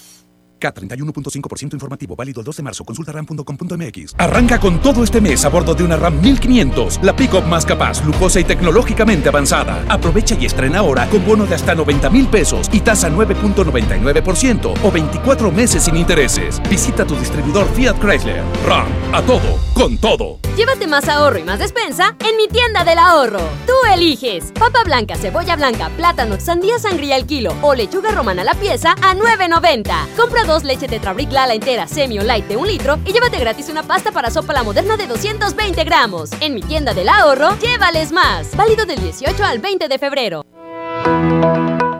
[0.61, 2.85] K31.5% informativo, válido el 2 de marzo.
[2.85, 4.15] Consulta ram.com.mx.
[4.17, 8.03] Arranca con todo este mes a bordo de una RAM 1500, la pick-up más capaz,
[8.05, 9.83] lujosa y tecnológicamente avanzada.
[9.89, 14.91] Aprovecha y estrena ahora con bono de hasta 90 mil pesos y tasa 9.99% o
[14.91, 16.61] 24 meses sin intereses.
[16.69, 18.43] Visita tu distribuidor Fiat Chrysler.
[18.65, 20.39] RAM, a todo, con todo.
[20.55, 23.39] Llévate más ahorro y más despensa en mi tienda del ahorro.
[23.65, 28.45] Tú eliges papa blanca, cebolla blanca, plátano, sandía sangría al kilo o lechuga romana a
[28.45, 30.15] la pieza a 9.90.
[30.17, 33.69] Compra dos leche Tetrabric Lala entera, semi o light de un litro y llévate gratis
[33.69, 36.29] una pasta para sopa la moderna de 220 gramos.
[36.41, 38.53] En mi tienda del ahorro, llévales más.
[38.57, 40.45] Válido del 18 al 20 de febrero.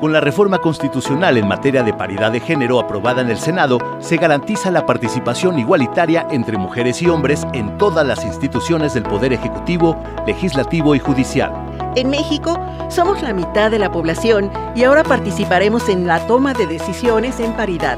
[0.02, 4.18] Con la reforma constitucional en materia de paridad de género aprobada en el Senado, se
[4.18, 9.96] garantiza la participación igualitaria entre mujeres y hombres en todas las instituciones del Poder Ejecutivo,
[10.28, 11.54] Legislativo y Judicial.
[11.96, 12.60] En México
[12.90, 17.54] somos la mitad de la población y ahora participaremos en la toma de decisiones en
[17.54, 17.98] paridad.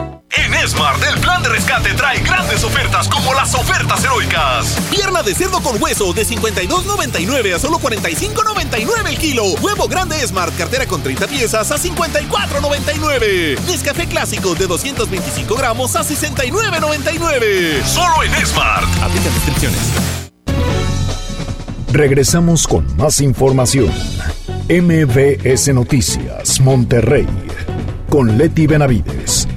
[0.43, 4.75] En Smart, el plan de rescate trae grandes ofertas como las ofertas heroicas.
[4.89, 9.43] Pierna de cerdo con hueso de 52.99 a solo 45.99 el kilo.
[9.61, 13.59] Huevo grande Smart, cartera con 30 piezas a 54.99.
[13.67, 17.83] Nescafé clásico de 225 gramos a 69.99.
[17.83, 18.87] Solo en Smart.
[19.03, 19.79] Aplica descripciones.
[21.91, 23.91] Regresamos con más información.
[24.69, 27.27] MBS Noticias, Monterrey,
[28.09, 29.47] con Leti Benavides.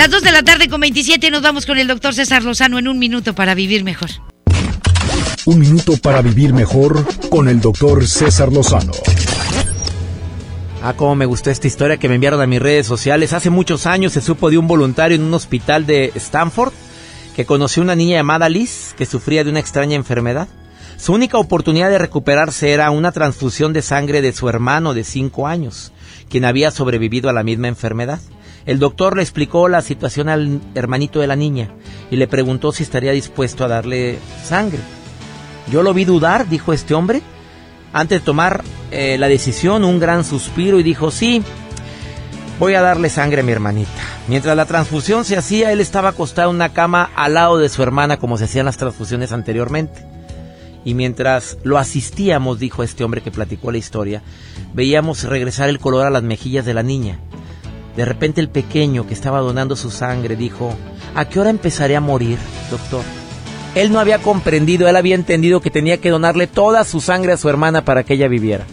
[0.00, 2.88] Las 2 de la tarde con 27 nos vamos con el doctor César Lozano en
[2.88, 4.08] un minuto para vivir mejor.
[5.44, 8.92] Un minuto para vivir mejor con el doctor César Lozano.
[10.82, 13.34] Ah, cómo me gustó esta historia que me enviaron a mis redes sociales.
[13.34, 16.72] Hace muchos años se supo de un voluntario en un hospital de Stanford
[17.36, 20.48] que conoció una niña llamada Liz que sufría de una extraña enfermedad.
[20.96, 25.46] Su única oportunidad de recuperarse era una transfusión de sangre de su hermano de 5
[25.46, 25.92] años,
[26.30, 28.20] quien había sobrevivido a la misma enfermedad.
[28.66, 31.70] El doctor le explicó la situación al hermanito de la niña
[32.10, 34.80] y le preguntó si estaría dispuesto a darle sangre.
[35.70, 37.22] Yo lo vi dudar, dijo este hombre.
[37.92, 41.42] Antes de tomar eh, la decisión, un gran suspiro y dijo, sí,
[42.60, 43.90] Voy a darle sangre a mi hermanita.
[44.28, 47.82] Mientras la transfusión se hacía, él estaba acostado en una cama al lado de su
[47.82, 50.04] hermana como se hacían las transfusiones anteriormente.
[50.84, 54.22] Y mientras lo asistíamos, dijo este hombre que platicó la historia,
[54.74, 57.18] veíamos regresar el color a las mejillas de la niña.
[57.96, 60.74] De repente el pequeño que estaba donando su sangre dijo,
[61.14, 62.38] ¿a qué hora empezaré a morir,
[62.70, 63.02] doctor?
[63.74, 67.36] Él no había comprendido, él había entendido que tenía que donarle toda su sangre a
[67.36, 68.64] su hermana para que ella viviera.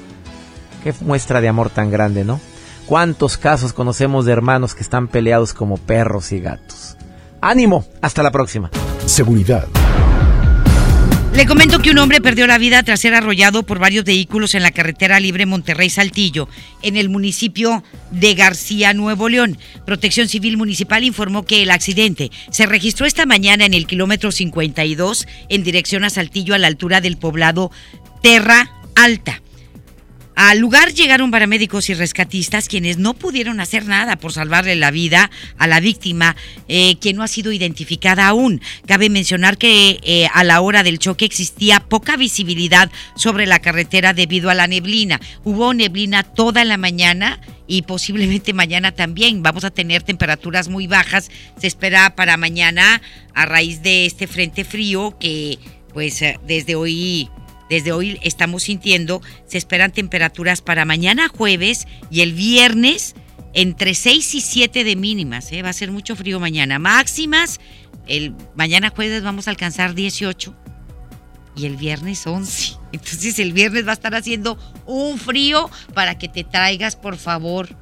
[0.84, 2.40] Qué muestra de amor tan grande, ¿no?
[2.86, 6.96] ¿Cuántos casos conocemos de hermanos que están peleados como perros y gatos?
[7.42, 8.72] Ánimo, hasta la próxima.
[9.06, 9.68] Seguridad.
[11.38, 14.64] Le comento que un hombre perdió la vida tras ser arrollado por varios vehículos en
[14.64, 16.50] la carretera libre Monterrey-Saltillo,
[16.82, 19.56] en el municipio de García, Nuevo León.
[19.86, 25.28] Protección Civil Municipal informó que el accidente se registró esta mañana en el kilómetro 52
[25.50, 27.70] en dirección a Saltillo a la altura del poblado
[28.24, 29.44] Terra Alta.
[30.40, 35.32] Al lugar llegaron paramédicos y rescatistas quienes no pudieron hacer nada por salvarle la vida
[35.58, 36.36] a la víctima,
[36.68, 38.62] eh, que no ha sido identificada aún.
[38.86, 44.14] Cabe mencionar que eh, a la hora del choque existía poca visibilidad sobre la carretera
[44.14, 45.20] debido a la neblina.
[45.44, 49.42] Hubo neblina toda la mañana y posiblemente mañana también.
[49.42, 51.32] Vamos a tener temperaturas muy bajas.
[51.60, 53.02] Se espera para mañana
[53.34, 55.58] a raíz de este frente frío que
[55.96, 57.28] pues eh, desde hoy
[57.70, 63.16] desde hoy estamos sintiendo, se esperan temperaturas para mañana jueves y el viernes
[63.54, 65.52] entre 6 y 7 de mínimas.
[65.52, 65.62] ¿eh?
[65.62, 66.80] Va a ser mucho frío mañana.
[66.80, 67.60] Máximas,
[68.08, 70.56] el mañana jueves vamos a alcanzar 18
[71.56, 72.76] y el viernes 11.
[72.94, 77.76] Entonces el viernes va a estar haciendo un frío para que te traigas, por favor.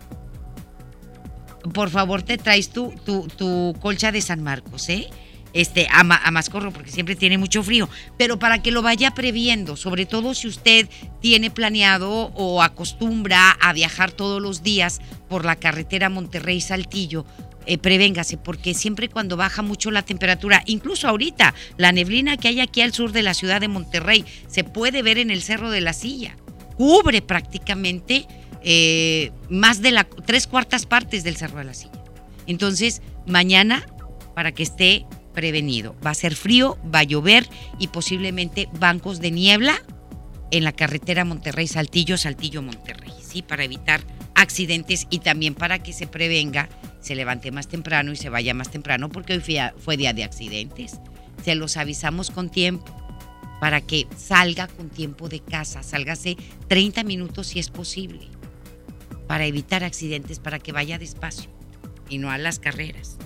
[1.73, 5.09] Por favor, te traes tu, tu, tu colcha de San Marcos, ¿eh?
[5.55, 9.77] Este, a, a Mascorro porque siempre tiene mucho frío, pero para que lo vaya previendo,
[9.77, 10.87] sobre todo si usted
[11.21, 17.25] tiene planeado o acostumbra a viajar todos los días por la carretera Monterrey-Saltillo,
[17.65, 22.59] eh, prevéngase, porque siempre cuando baja mucho la temperatura, incluso ahorita, la neblina que hay
[22.59, 25.81] aquí al sur de la ciudad de Monterrey, se puede ver en el Cerro de
[25.81, 26.35] la Silla,
[26.75, 28.27] cubre prácticamente
[28.61, 32.03] eh, más de la tres cuartas partes del Cerro de la Silla.
[32.45, 33.85] Entonces, mañana,
[34.35, 35.95] para que esté prevenido.
[36.03, 39.75] Va a ser frío, va a llover y posiblemente bancos de niebla
[40.49, 43.41] en la carretera Monterrey-Saltillo, Saltillo-Monterrey, ¿sí?
[43.43, 44.01] Para evitar
[44.33, 46.69] accidentes y también para que se prevenga,
[47.01, 50.99] se levante más temprano y se vaya más temprano, porque hoy fue día de accidentes.
[51.43, 52.85] Se los avisamos con tiempo
[53.59, 58.27] para que salga con tiempo de casa, sálgase 30 minutos si es posible,
[59.27, 61.49] para evitar accidentes, para que vaya despacio
[62.09, 63.17] y no a las carreras.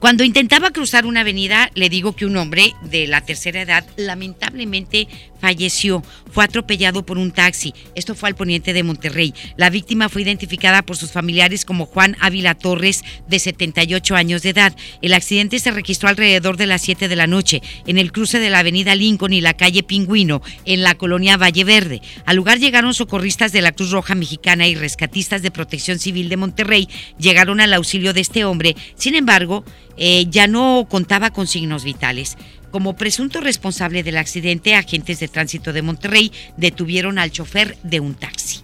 [0.00, 5.08] Cuando intentaba cruzar una avenida, le digo que un hombre de la tercera edad lamentablemente
[5.40, 6.02] falleció.
[6.30, 7.74] Fue atropellado por un taxi.
[7.94, 9.34] Esto fue al poniente de Monterrey.
[9.56, 14.50] La víctima fue identificada por sus familiares como Juan Ávila Torres, de 78 años de
[14.50, 14.76] edad.
[15.02, 18.50] El accidente se registró alrededor de las 7 de la noche en el cruce de
[18.50, 22.02] la avenida Lincoln y la calle Pingüino, en la colonia Valle Verde.
[22.26, 26.36] Al lugar llegaron socorristas de la Cruz Roja Mexicana y rescatistas de Protección Civil de
[26.36, 26.88] Monterrey.
[27.18, 28.76] Llegaron al auxilio de este hombre.
[28.94, 29.64] Sin embargo,
[29.96, 32.36] eh, ya no contaba con signos vitales.
[32.70, 38.14] Como presunto responsable del accidente, agentes de tránsito de Monterrey detuvieron al chofer de un
[38.14, 38.60] taxi.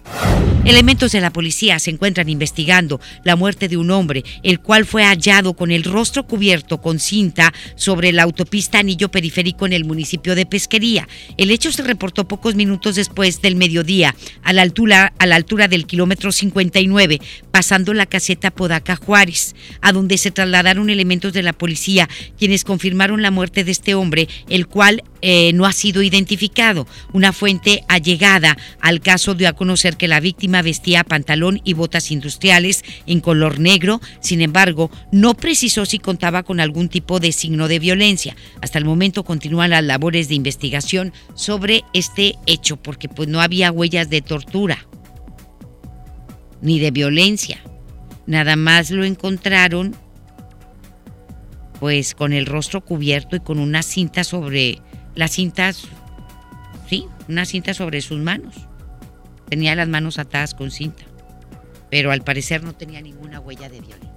[0.63, 5.03] Elementos de la policía se encuentran investigando la muerte de un hombre, el cual fue
[5.03, 10.35] hallado con el rostro cubierto con cinta sobre la autopista Anillo Periférico en el municipio
[10.35, 11.07] de Pesquería.
[11.37, 15.69] El hecho se reportó pocos minutos después del mediodía, a la altura, a la altura
[15.69, 21.53] del kilómetro 59, pasando la caseta Podaca Juárez, a donde se trasladaron elementos de la
[21.53, 26.87] policía, quienes confirmaron la muerte de este hombre, el cual eh, no ha sido identificado.
[27.13, 32.11] Una fuente allegada al caso dio a conocer que la víctima vestía pantalón y botas
[32.11, 37.67] industriales en color negro, sin embargo, no precisó si contaba con algún tipo de signo
[37.67, 38.35] de violencia.
[38.61, 43.71] Hasta el momento continúan las labores de investigación sobre este hecho, porque pues no había
[43.71, 44.87] huellas de tortura
[46.61, 47.61] ni de violencia.
[48.25, 49.95] Nada más lo encontraron
[51.79, 54.79] pues con el rostro cubierto y con una cinta sobre
[55.15, 55.83] las cintas,
[56.89, 58.55] sí, una cinta sobre sus manos.
[59.49, 61.03] Tenía las manos atadas con cinta,
[61.89, 64.07] pero al parecer no tenía ninguna huella de violencia.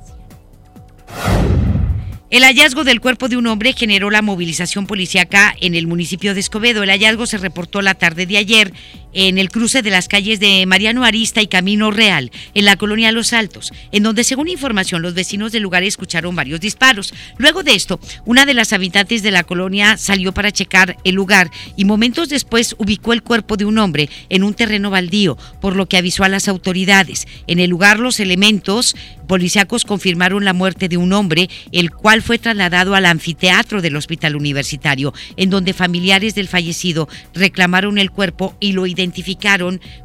[2.31, 6.38] El hallazgo del cuerpo de un hombre generó la movilización policíaca en el municipio de
[6.38, 6.85] Escobedo.
[6.85, 8.73] El hallazgo se reportó la tarde de ayer
[9.12, 13.12] en el cruce de las calles de Mariano Arista y Camino Real, en la colonia
[13.12, 17.14] Los Altos, en donde según información los vecinos del lugar escucharon varios disparos.
[17.38, 21.50] Luego de esto, una de las habitantes de la colonia salió para checar el lugar
[21.77, 25.87] y momentos después ubicó el cuerpo de un hombre en un terreno baldío, por lo
[25.87, 27.27] que avisó a las autoridades.
[27.46, 28.94] En el lugar los elementos
[29.27, 34.35] policíacos confirmaron la muerte de un hombre, el cual fue trasladado al anfiteatro del hospital
[34.35, 39.00] universitario, en donde familiares del fallecido reclamaron el cuerpo y lo identificaron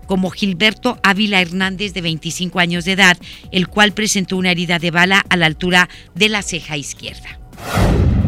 [0.08, 3.18] como Gilberto Ávila Hernández de 25 años de edad,
[3.52, 7.40] el cual presentó una herida de bala a la altura de la ceja izquierda.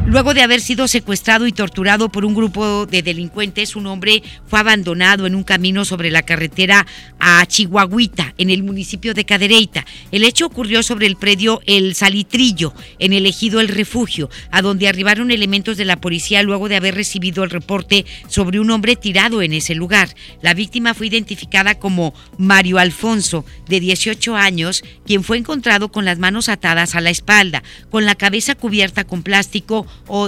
[0.09, 4.57] Luego de haber sido secuestrado y torturado por un grupo de delincuentes, un hombre fue
[4.57, 6.87] abandonado en un camino sobre la carretera
[7.19, 9.85] a Chihuahuita, en el municipio de Cadereyta.
[10.13, 14.87] El hecho ocurrió sobre el predio El Salitrillo, en el ejido El Refugio, a donde
[14.87, 19.41] arribaron elementos de la policía luego de haber recibido el reporte sobre un hombre tirado
[19.41, 20.15] en ese lugar.
[20.41, 26.17] La víctima fue identificada como Mario Alfonso, de 18 años, quien fue encontrado con las
[26.17, 29.85] manos atadas a la espalda, con la cabeza cubierta con plástico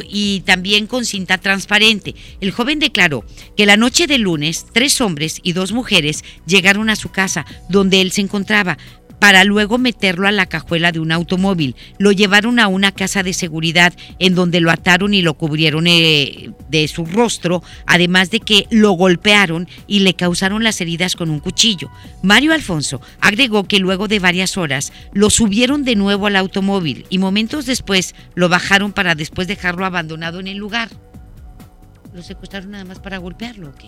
[0.08, 2.16] y también con cinta transparente.
[2.42, 3.24] El joven declaró
[3.56, 8.02] que la noche del lunes tres hombres y dos mujeres llegaron a su casa donde
[8.02, 8.78] él se encontraba
[9.20, 11.76] para luego meterlo a la cajuela de un automóvil.
[11.98, 16.52] Lo llevaron a una casa de seguridad en donde lo ataron y lo cubrieron eh,
[16.70, 21.40] de su rostro, además de que lo golpearon y le causaron las heridas con un
[21.40, 21.90] cuchillo.
[22.24, 27.18] Mario Alfonso agregó que luego de varias horas lo subieron de nuevo al automóvil y
[27.18, 30.90] momentos después lo bajaron para después dejarlo abandonado en el lugar.
[32.14, 33.88] ¿Lo secuestraron nada más para golpearlo o qué?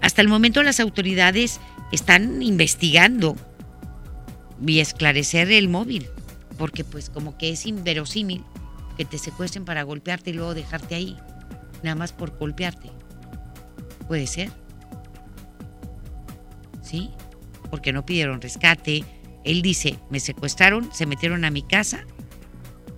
[0.00, 1.60] Hasta el momento las autoridades
[1.92, 3.36] están investigando
[4.64, 6.08] y esclarecer el móvil,
[6.58, 8.44] porque pues como que es inverosímil
[8.96, 11.16] que te secuestren para golpearte y luego dejarte ahí,
[11.82, 12.90] nada más por golpearte.
[14.06, 14.50] Puede ser.
[16.82, 17.10] ¿Sí?
[17.70, 19.04] Porque no pidieron rescate.
[19.44, 22.04] Él dice, me secuestraron, se metieron a mi casa,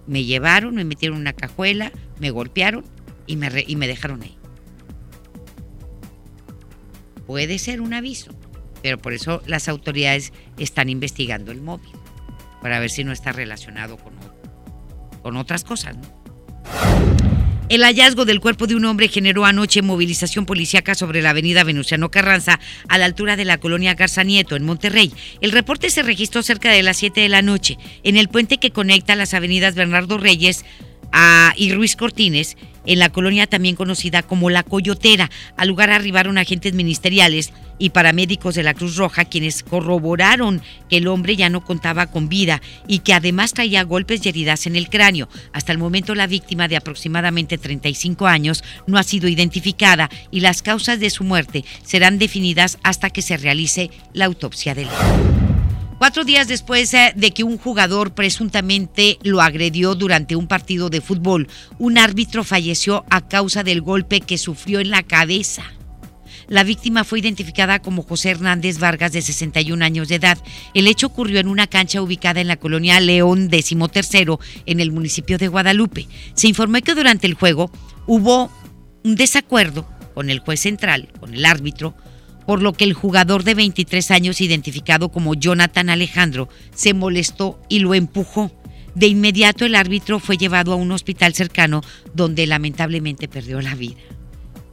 [0.06, 2.84] me llevaron, me metieron en una cajuela, me golpearon
[3.26, 4.36] y me, y me dejaron ahí.
[7.26, 8.32] Puede ser un aviso
[8.82, 11.90] pero por eso las autoridades están investigando el móvil,
[12.60, 14.12] para ver si no está relacionado con,
[15.22, 15.96] con otras cosas.
[17.72, 22.10] El hallazgo del cuerpo de un hombre generó anoche movilización policíaca sobre la avenida Venustiano
[22.10, 25.10] Carranza, a la altura de la colonia Garza Nieto, en Monterrey.
[25.40, 28.72] El reporte se registró cerca de las 7 de la noche, en el puente que
[28.72, 30.66] conecta las avenidas Bernardo Reyes
[31.12, 35.30] a, y Ruiz Cortines, en la colonia también conocida como La Coyotera.
[35.56, 41.08] Al lugar arribaron agentes ministeriales y paramédicos de la Cruz Roja quienes corroboraron que el
[41.08, 44.88] hombre ya no contaba con vida y que además traía golpes y heridas en el
[44.88, 45.28] cráneo.
[45.52, 50.62] Hasta el momento la víctima de aproximadamente 35 años no ha sido identificada y las
[50.62, 54.88] causas de su muerte serán definidas hasta que se realice la autopsia del
[56.02, 61.00] Cuatro días después eh, de que un jugador presuntamente lo agredió durante un partido de
[61.00, 61.46] fútbol,
[61.78, 65.62] un árbitro falleció a causa del golpe que sufrió en la cabeza.
[66.48, 70.38] La víctima fue identificada como José Hernández Vargas, de 61 años de edad.
[70.74, 75.38] El hecho ocurrió en una cancha ubicada en la colonia León XIII, en el municipio
[75.38, 76.08] de Guadalupe.
[76.34, 77.70] Se informó que durante el juego
[78.08, 78.50] hubo
[79.04, 81.94] un desacuerdo con el juez central, con el árbitro,
[82.46, 87.80] por lo que el jugador de 23 años, identificado como Jonathan Alejandro, se molestó y
[87.80, 88.52] lo empujó.
[88.94, 91.82] De inmediato el árbitro fue llevado a un hospital cercano
[92.14, 94.00] donde lamentablemente perdió la vida.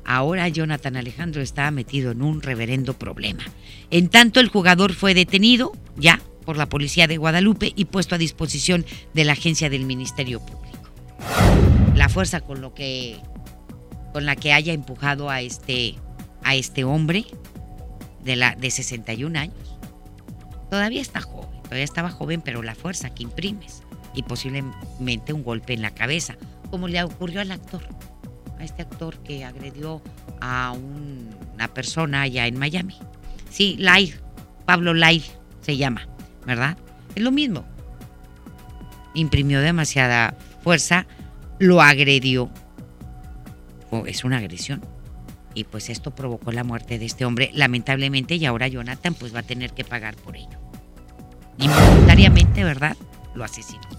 [0.04, 3.44] Ahora Jonathan Alejandro está metido en un reverendo problema.
[3.92, 8.18] En tanto el jugador fue detenido ya por la policía de Guadalupe y puesto a
[8.18, 10.90] disposición de la agencia del Ministerio Público.
[11.96, 15.96] La fuerza con la que haya empujado a este
[16.44, 17.26] a este hombre
[18.24, 19.78] de, la, de 61 años.
[20.70, 25.74] Todavía está joven, todavía estaba joven, pero la fuerza que imprimes y posiblemente un golpe
[25.74, 26.36] en la cabeza,
[26.70, 27.82] como le ocurrió al actor,
[28.60, 30.02] a este actor que agredió
[30.42, 32.98] a una persona allá en Miami.
[33.50, 34.14] Sí, Lai,
[34.66, 35.24] Pablo Lai
[35.62, 36.08] se llama,
[36.46, 36.78] ¿verdad?
[37.16, 37.66] Es lo mismo.
[39.16, 41.08] Imprimió demasiada fuerza,
[41.58, 42.50] lo agredió.
[44.06, 44.82] es una agresión
[45.60, 49.40] y pues esto provocó la muerte de este hombre lamentablemente y ahora Jonathan pues va
[49.40, 50.58] a tener que pagar por ello.
[51.58, 52.96] Involuntariamente, ¿verdad?
[53.36, 53.99] Lo asesinó.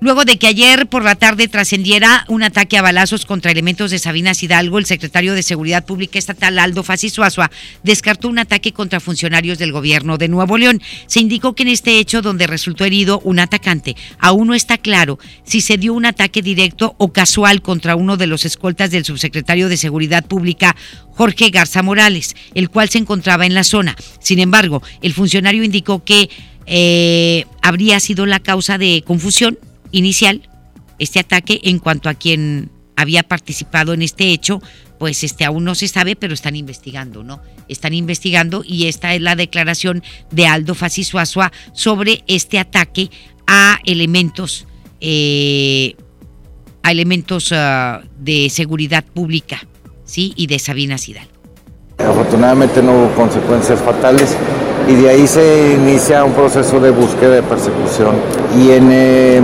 [0.00, 3.98] Luego de que ayer por la tarde trascendiera un ataque a balazos contra elementos de
[3.98, 7.50] Sabinas Hidalgo, el secretario de Seguridad Pública Estatal Aldo Fasisuazua
[7.82, 10.80] descartó un ataque contra funcionarios del gobierno de Nuevo León.
[11.08, 15.18] Se indicó que en este hecho donde resultó herido un atacante, aún no está claro
[15.42, 19.68] si se dio un ataque directo o casual contra uno de los escoltas del subsecretario
[19.68, 20.76] de Seguridad Pública
[21.10, 23.96] Jorge Garza Morales, el cual se encontraba en la zona.
[24.20, 26.30] Sin embargo, el funcionario indicó que
[26.66, 29.58] eh, habría sido la causa de confusión
[29.92, 30.48] inicial
[30.98, 34.60] este ataque en cuanto a quien había participado en este hecho,
[34.98, 37.40] pues este aún no se sabe, pero están investigando, ¿no?
[37.68, 43.10] Están investigando y esta es la declaración de Aldo Fasisuazua sobre este ataque
[43.46, 44.66] a elementos
[45.00, 45.94] eh,
[46.82, 49.60] a elementos ah, de seguridad pública,
[50.04, 51.30] sí, y de Sabina Hidalgo.
[51.98, 54.36] Afortunadamente no hubo consecuencias fatales
[54.88, 58.16] y de ahí se inicia un proceso de búsqueda de persecución
[58.56, 59.42] y en eh,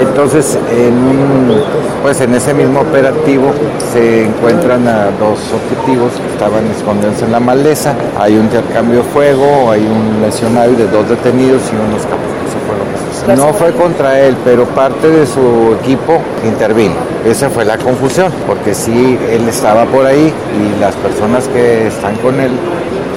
[0.00, 1.62] entonces, en,
[2.02, 3.52] pues en ese mismo operativo
[3.92, 7.94] se encuentran a dos objetivos que estaban escondidos en la maleza.
[8.18, 12.02] Hay un intercambio de fuego, hay un lesionado de dos detenidos y unos
[13.12, 13.36] sucedió.
[13.36, 16.94] No fue contra él, pero parte de su equipo intervino.
[17.24, 22.16] Esa fue la confusión, porque sí, él estaba por ahí y las personas que están
[22.16, 22.50] con él,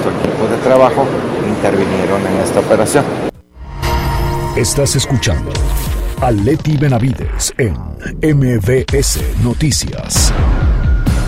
[0.02, 1.04] su equipo de trabajo,
[1.46, 3.04] intervinieron en esta operación.
[4.56, 5.50] Estás escuchando
[6.20, 7.74] a Leti Benavides en
[8.22, 10.32] MBS Noticias.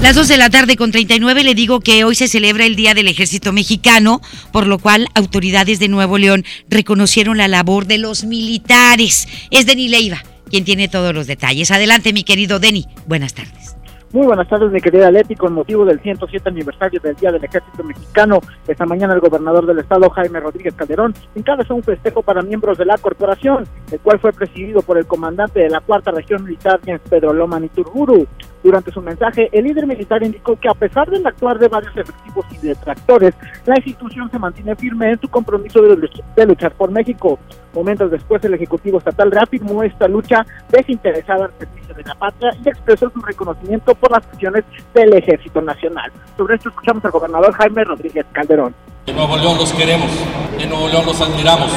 [0.03, 2.95] Las 2 de la tarde con 39 le digo que hoy se celebra el Día
[2.95, 4.20] del Ejército Mexicano,
[4.53, 9.28] por lo cual autoridades de Nuevo León reconocieron la labor de los militares.
[9.51, 11.70] Es Deni Leiva quien tiene todos los detalles.
[11.70, 12.86] Adelante, mi querido Deni.
[13.07, 13.76] Buenas tardes.
[14.12, 15.36] Muy buenas tardes, mi querida Leti.
[15.36, 19.78] Con motivo del 107 aniversario del Día del Ejército Mexicano, esta mañana el gobernador del
[19.78, 24.32] estado, Jaime Rodríguez Calderón, encabezó un festejo para miembros de la corporación, el cual fue
[24.32, 28.26] presidido por el comandante de la Cuarta Región Militar, Pedro Loma Iturburu.
[28.62, 32.44] Durante su mensaje, el líder militar indicó que a pesar del actuar de varios efectivos
[32.50, 33.34] y detractores,
[33.64, 37.38] la institución se mantiene firme en su compromiso de, luchar por México.
[37.72, 42.68] Momentos después, el Ejecutivo Estatal reafirmó esta lucha desinteresada al servicio de la patria y
[42.68, 46.12] expresó su reconocimiento por las acciones del Ejército Nacional.
[46.36, 48.74] Sobre esto escuchamos al gobernador Jaime Rodríguez Calderón.
[49.11, 50.08] En Nuevo León los queremos,
[50.56, 51.68] en Nuevo León los admiramos,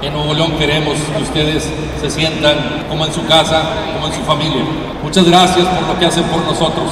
[0.00, 1.68] en Nuevo León queremos que ustedes
[2.00, 3.62] se sientan como en su casa,
[3.92, 4.62] como en su familia.
[5.02, 6.86] Muchas gracias por lo que hacen por nosotros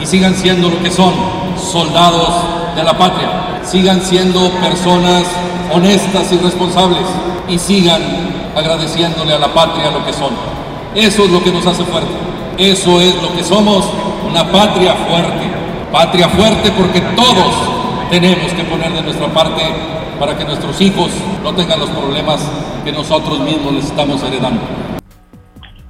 [0.00, 1.12] y sigan siendo lo que son,
[1.60, 2.28] soldados
[2.76, 3.30] de la patria.
[3.64, 5.24] Sigan siendo personas
[5.74, 7.02] honestas y responsables
[7.48, 8.00] y sigan
[8.56, 10.30] agradeciéndole a la patria lo que son.
[10.94, 12.12] Eso es lo que nos hace fuerte.
[12.58, 13.86] Eso es lo que somos,
[14.24, 15.50] una patria fuerte.
[15.90, 17.71] Patria fuerte porque todos
[18.12, 19.62] tenemos que poner de nuestra parte
[20.20, 21.10] para que nuestros hijos
[21.42, 22.46] no tengan los problemas
[22.84, 24.60] que nosotros mismos les estamos heredando.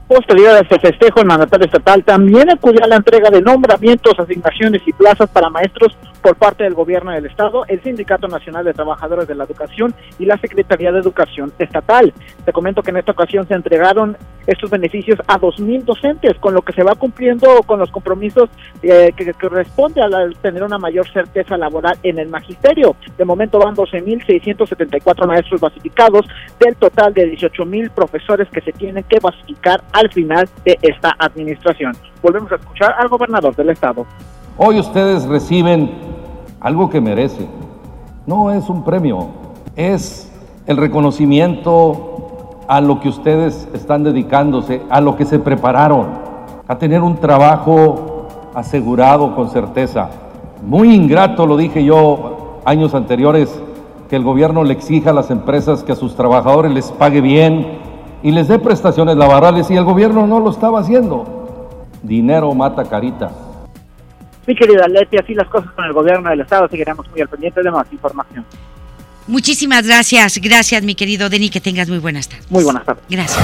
[0.07, 4.83] Posterior a este festejo, el mandatario estatal también acudió a la entrega de nombramientos, asignaciones
[4.87, 9.27] y plazas para maestros por parte del gobierno del estado, el Sindicato Nacional de Trabajadores
[9.27, 12.13] de la Educación y la Secretaría de Educación Estatal.
[12.45, 14.17] Te comento que en esta ocasión se entregaron
[14.47, 18.49] estos beneficios a 2.000 docentes, con lo que se va cumpliendo con los compromisos
[18.83, 20.09] eh, que, corresponde a
[20.41, 22.97] tener una mayor certeza laboral en el magisterio.
[23.17, 26.27] De momento van 12.674 maestros basificados
[26.61, 31.93] del total de 18.000 profesores que se tienen que basificar al final de esta administración.
[32.23, 34.07] Volvemos a escuchar al gobernador del estado.
[34.59, 36.12] Hoy ustedes reciben
[36.63, 37.49] algo que merecen.
[38.27, 39.27] No es un premio,
[39.75, 40.33] es
[40.67, 46.07] el reconocimiento a lo que ustedes están dedicándose, a lo que se prepararon,
[46.69, 50.09] a tener un trabajo asegurado con certeza.
[50.65, 53.61] Muy ingrato, lo dije yo años anteriores,
[54.09, 57.81] que el gobierno le exija a las empresas que a sus trabajadores les pague bien,
[58.23, 61.25] y les dé prestaciones laborales y el gobierno no lo estaba haciendo.
[62.05, 63.33] Dinero mata carita.
[64.47, 67.63] Mi querida Leti, así las cosas con el gobierno del Estado, seguiremos muy al pendiente
[67.63, 68.45] de más información.
[69.27, 72.51] Muchísimas gracias, gracias mi querido Denny, que tengas muy buenas tardes.
[72.51, 73.05] Muy buenas tardes.
[73.09, 73.41] Gracias.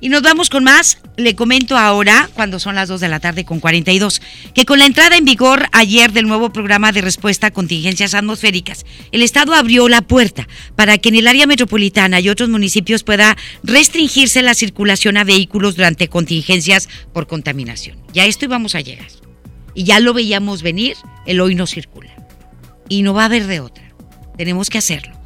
[0.00, 0.98] Y nos vamos con más.
[1.16, 4.22] Le comento ahora, cuando son las 2 de la tarde con 42,
[4.54, 8.86] que con la entrada en vigor ayer del nuevo programa de respuesta a contingencias atmosféricas,
[9.10, 13.36] el Estado abrió la puerta para que en el área metropolitana y otros municipios pueda
[13.64, 17.98] restringirse la circulación a vehículos durante contingencias por contaminación.
[18.12, 19.08] Ya esto íbamos a llegar.
[19.74, 20.96] Y ya lo veíamos venir,
[21.26, 22.10] el hoy no circula.
[22.88, 23.92] Y no va a haber de otra.
[24.36, 25.18] Tenemos que hacerlo.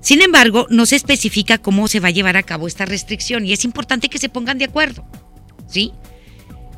[0.00, 3.52] Sin embargo, no se especifica cómo se va a llevar a cabo esta restricción y
[3.52, 5.04] es importante que se pongan de acuerdo.
[5.68, 5.92] ¿Sí?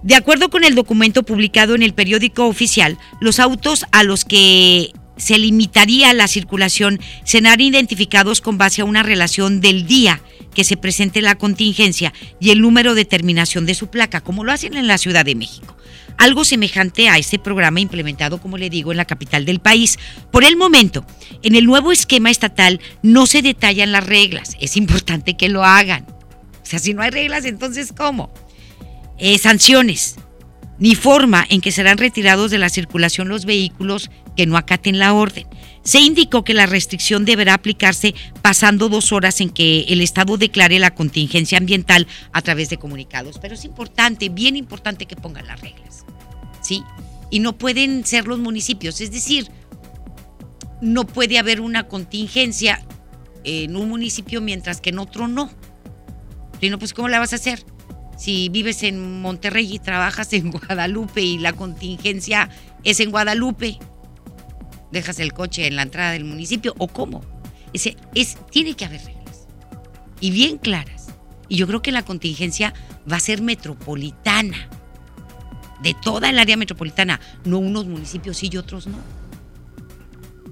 [0.02, 4.92] De acuerdo con el documento publicado en el periódico oficial, los autos a los que
[5.16, 10.20] se limitaría la circulación serán identificados con base a una relación del día
[10.54, 14.50] que se presente la contingencia y el número de terminación de su placa, como lo
[14.50, 15.76] hacen en la Ciudad de México.
[16.18, 19.98] Algo semejante a este programa implementado, como le digo, en la capital del país.
[20.30, 21.04] Por el momento,
[21.42, 24.56] en el nuevo esquema estatal no se detallan las reglas.
[24.60, 26.06] Es importante que lo hagan.
[26.62, 28.32] O sea, si no hay reglas, entonces ¿cómo?
[29.18, 30.16] Eh, sanciones,
[30.78, 35.12] ni forma en que serán retirados de la circulación los vehículos que no acaten la
[35.12, 35.46] orden.
[35.82, 40.78] Se indicó que la restricción deberá aplicarse pasando dos horas en que el Estado declare
[40.78, 43.38] la contingencia ambiental a través de comunicados.
[43.40, 46.04] Pero es importante, bien importante que pongan las reglas.
[46.60, 46.84] ¿Sí?
[47.30, 49.00] Y no pueden ser los municipios.
[49.00, 49.48] Es decir,
[50.80, 52.84] no puede haber una contingencia
[53.44, 55.50] en un municipio mientras que en otro no.
[56.60, 57.64] Si no, pues ¿cómo la vas a hacer?
[58.16, 62.50] Si vives en Monterrey y trabajas en Guadalupe y la contingencia
[62.84, 63.78] es en Guadalupe,
[64.92, 67.22] dejas el coche en la entrada del municipio o cómo.
[67.72, 69.46] Es, tiene que haber reglas
[70.20, 71.08] y bien claras.
[71.48, 72.72] Y yo creo que la contingencia
[73.10, 74.68] va a ser metropolitana,
[75.82, 78.98] de toda el área metropolitana, no unos municipios sí y otros no.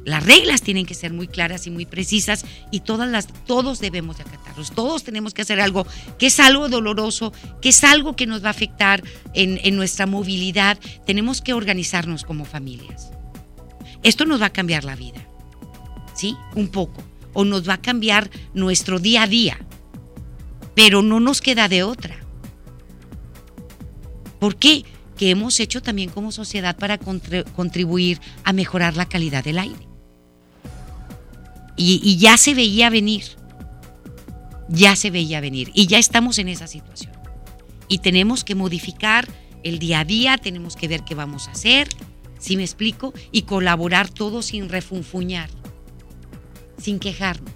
[0.05, 4.16] Las reglas tienen que ser muy claras y muy precisas y todas las, todos debemos
[4.16, 4.72] de acatarlos.
[4.72, 5.86] Todos tenemos que hacer algo
[6.18, 10.07] que es algo doloroso, que es algo que nos va a afectar en, en nuestra
[10.07, 10.78] movilidad.
[11.07, 13.12] Tenemos que organizarnos como familias.
[14.03, 15.26] Esto nos va a cambiar la vida,
[16.14, 16.36] ¿sí?
[16.55, 17.03] Un poco.
[17.32, 19.59] O nos va a cambiar nuestro día a día.
[20.74, 22.16] Pero no nos queda de otra.
[24.38, 24.84] ¿Por qué?
[25.16, 29.86] Que hemos hecho también como sociedad para contribuir a mejorar la calidad del aire.
[31.76, 33.24] Y, y, ya se veía venir.
[34.68, 35.70] Ya se veía venir.
[35.74, 37.12] Y ya estamos en esa situación.
[37.88, 39.28] Y tenemos que modificar
[39.62, 41.88] el día a día, tenemos que ver qué vamos a hacer
[42.41, 43.12] ¿Sí me explico?
[43.30, 45.51] Y colaborar todos sin refunfuñar,
[46.78, 47.53] sin quejarnos.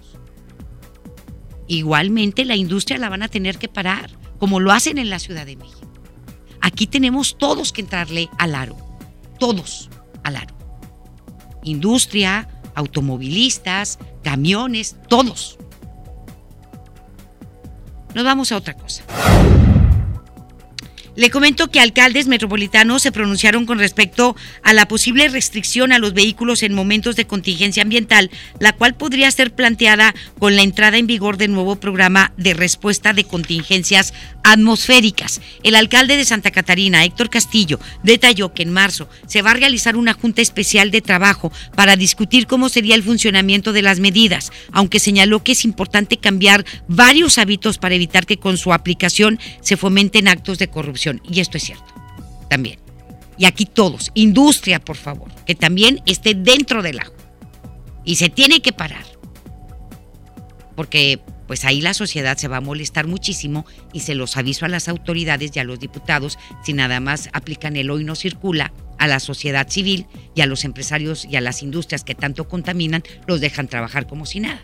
[1.67, 5.47] Igualmente la industria la van a tener que parar, como lo hacen en la Ciudad
[5.47, 5.89] de México.
[6.61, 8.77] Aquí tenemos todos que entrarle al aro,
[9.39, 9.89] todos
[10.23, 10.55] al aro.
[11.63, 15.57] Industria, automovilistas, camiones, todos.
[18.13, 19.03] Nos vamos a otra cosa.
[21.15, 26.13] Le comento que alcaldes metropolitanos se pronunciaron con respecto a la posible restricción a los
[26.13, 31.07] vehículos en momentos de contingencia ambiental, la cual podría ser planteada con la entrada en
[31.07, 34.13] vigor del nuevo programa de respuesta de contingencias
[34.43, 35.39] atmosféricas.
[35.63, 39.95] El alcalde de Santa Catarina, Héctor Castillo, detalló que en marzo se va a realizar
[39.95, 44.99] una junta especial de trabajo para discutir cómo sería el funcionamiento de las medidas, aunque
[44.99, 50.27] señaló que es importante cambiar varios hábitos para evitar que con su aplicación se fomenten
[50.27, 51.93] actos de corrupción y esto es cierto,
[52.49, 52.79] también.
[53.37, 57.17] Y aquí todos, industria, por favor, que también esté dentro del agua.
[58.03, 59.05] Y se tiene que parar.
[60.75, 64.69] Porque pues ahí la sociedad se va a molestar muchísimo y se los aviso a
[64.69, 69.07] las autoridades y a los diputados si nada más aplican el hoy no circula a
[69.07, 73.41] la sociedad civil y a los empresarios y a las industrias que tanto contaminan, los
[73.41, 74.61] dejan trabajar como si nada.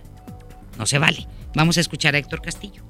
[0.78, 1.28] No se vale.
[1.54, 2.84] Vamos a escuchar a Héctor Castillo.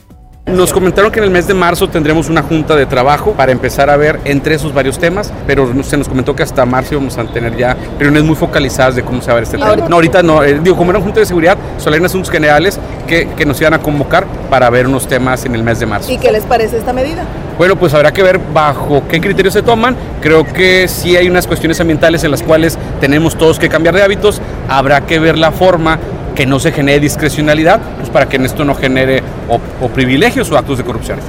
[0.48, 3.92] Nos comentaron que en el mes de marzo tendremos una junta de trabajo para empezar
[3.92, 7.24] a ver entre esos varios temas, pero se nos comentó que hasta marzo vamos a
[7.26, 9.76] tener ya reuniones muy focalizadas de cómo se va a ver este tema.
[9.76, 12.80] No, ahorita no, eh, digo, como era una junta de seguridad, solo hay asuntos generales
[13.08, 16.12] que, que nos iban a convocar para ver unos temas en el mes de marzo.
[16.12, 17.24] ¿Y qué les parece esta medida?
[17.58, 19.96] Bueno, pues habrá que ver bajo qué criterios se toman.
[20.22, 24.02] Creo que sí hay unas cuestiones ambientales en las cuales tenemos todos que cambiar de
[24.02, 24.42] hábitos.
[24.68, 26.00] Habrá que ver la forma
[26.42, 30.58] que no se genere discrecionalidad, pues para que en esto no genere o, privilegios o
[30.58, 31.20] actos de corrupción.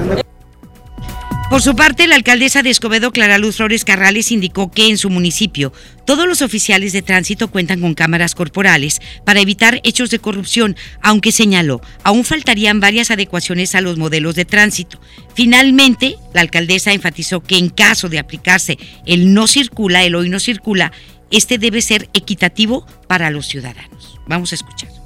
[1.50, 5.10] Por su parte, la alcaldesa de Escobedo, Clara Luz Flores Carrales, indicó que en su
[5.10, 5.74] municipio
[6.06, 11.30] todos los oficiales de tránsito cuentan con cámaras corporales para evitar hechos de corrupción, aunque
[11.30, 14.98] señaló, aún faltarían varias adecuaciones a los modelos de tránsito.
[15.34, 20.40] Finalmente, la alcaldesa enfatizó que en caso de aplicarse el no circula, el hoy no
[20.40, 20.90] circula,
[21.30, 24.18] este debe ser equitativo para los ciudadanos.
[24.26, 25.01] Vamos a escuchar.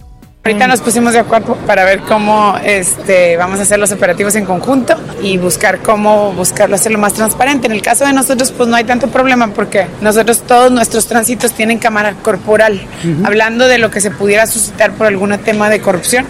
[0.46, 4.44] Ahorita nos pusimos de acuerdo para ver cómo este, vamos a hacer los operativos en
[4.44, 7.66] conjunto y buscar cómo buscarlo hacerlo más transparente.
[7.66, 11.52] En el caso de nosotros, pues no hay tanto problema porque nosotros todos nuestros tránsitos
[11.52, 12.80] tienen cámara corporal.
[13.24, 16.26] Hablando de lo que se pudiera suscitar por algún tema de corrupción,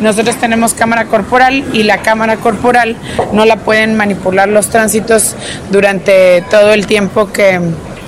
[0.00, 2.96] nosotros tenemos cámara corporal y la cámara corporal
[3.32, 5.36] no la pueden manipular los tránsitos
[5.70, 7.60] durante todo el tiempo que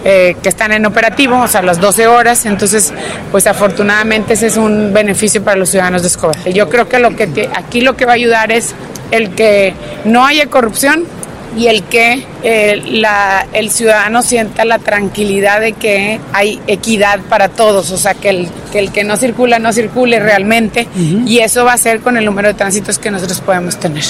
[0.04, 2.46] eh, que están en operativo, o sea, las 12 horas.
[2.46, 2.92] Entonces,
[3.30, 6.36] pues afortunadamente ese es un beneficio para los ciudadanos de Escobar.
[6.50, 8.74] Yo creo que, lo que aquí lo que va a ayudar es
[9.10, 9.74] el que
[10.04, 11.04] no haya corrupción
[11.56, 17.48] y el que eh, la, el ciudadano sienta la tranquilidad de que hay equidad para
[17.48, 21.64] todos, o sea, que el que, el que no circula no circule realmente y eso
[21.64, 24.04] va a ser con el número de tránsitos que nosotros podemos tener.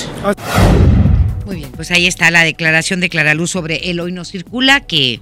[1.47, 5.21] Muy bien, pues ahí está la declaración de Claraluz sobre el hoy no circula que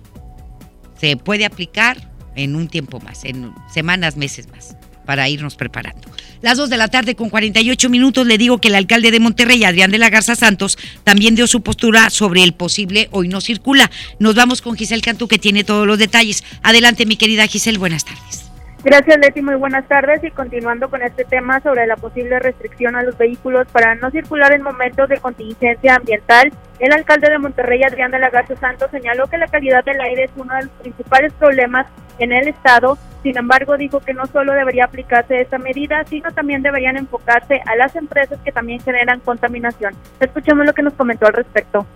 [1.00, 4.76] se puede aplicar en un tiempo más, en semanas, meses más,
[5.06, 6.08] para irnos preparando.
[6.42, 9.64] Las 2 de la tarde con 48 minutos le digo que el alcalde de Monterrey,
[9.64, 13.90] Adrián de la Garza Santos, también dio su postura sobre el posible hoy no circula.
[14.18, 16.44] Nos vamos con Giselle Cantú que tiene todos los detalles.
[16.62, 18.39] Adelante mi querida Giselle, buenas tardes.
[18.82, 20.24] Gracias Leti, muy buenas tardes.
[20.24, 24.54] Y continuando con este tema sobre la posible restricción a los vehículos para no circular
[24.54, 29.26] en momentos de contingencia ambiental, el alcalde de Monterrey, Adrián de la Garza Santos, señaló
[29.26, 33.36] que la calidad del aire es uno de los principales problemas en el estado, sin
[33.36, 37.94] embargo dijo que no solo debería aplicarse esta medida, sino también deberían enfocarse a las
[37.96, 39.92] empresas que también generan contaminación.
[40.20, 41.86] Escuchemos lo que nos comentó al respecto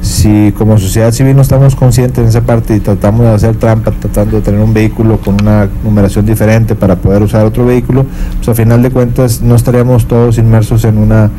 [0.00, 3.90] si como sociedad civil no estamos conscientes en esa parte y tratamos de hacer trampa,
[3.90, 8.04] tratando de tener un vehículo con una numeración diferente para poder usar otro vehículo,
[8.36, 11.30] pues a final de cuentas no estaríamos todos inmersos en una,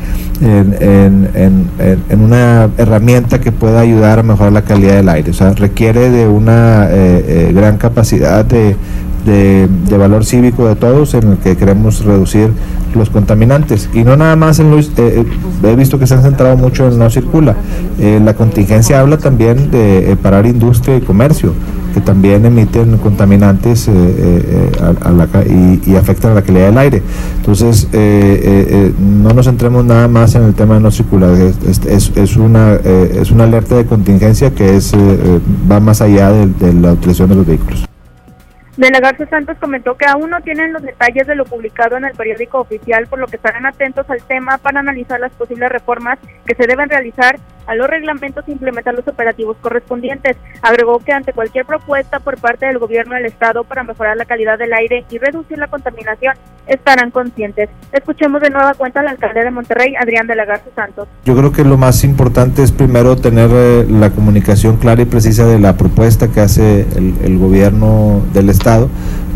[0.42, 1.70] en,
[2.20, 5.32] una herramienta que pueda ayudar a mejorar la calidad del aire.
[5.32, 8.76] O sea, requiere de una eh, eh, gran capacidad de,
[9.26, 12.52] de, valor cívico de todos en el que queremos reducir
[12.94, 13.90] los contaminantes.
[13.94, 15.26] Y no nada más en Luis, eh,
[15.64, 17.56] eh, he visto que se han centrado mucho en no circula.
[18.00, 21.54] Eh, la contingencia habla también de parar industria y comercio,
[21.94, 27.02] que también emiten contaminantes y, afectan a la calidad del aire.
[27.38, 27.88] Entonces,
[29.00, 31.34] no nos centremos nada más en el tema de no circular.
[31.34, 34.94] Es, es, una, es una alerta de contingencia que es
[35.72, 37.95] va más allá de la utilización de los vehículos.
[38.78, 42.04] De la Garza Santos comentó que aún no tienen los detalles de lo publicado en
[42.04, 46.20] el periódico oficial, por lo que estarán atentos al tema para analizar las posibles reformas
[46.46, 50.36] que se deben realizar a los reglamentos e implementar los operativos correspondientes.
[50.62, 54.60] Agregó que ante cualquier propuesta por parte del gobierno del Estado para mejorar la calidad
[54.60, 56.36] del aire y reducir la contaminación,
[56.68, 57.70] estarán conscientes.
[57.94, 61.08] Escuchemos de nueva cuenta al alcalde de Monterrey, Adrián de la Garza Santos.
[61.24, 65.46] Yo creo que lo más importante es primero tener eh, la comunicación clara y precisa
[65.46, 68.65] de la propuesta que hace el, el gobierno del Estado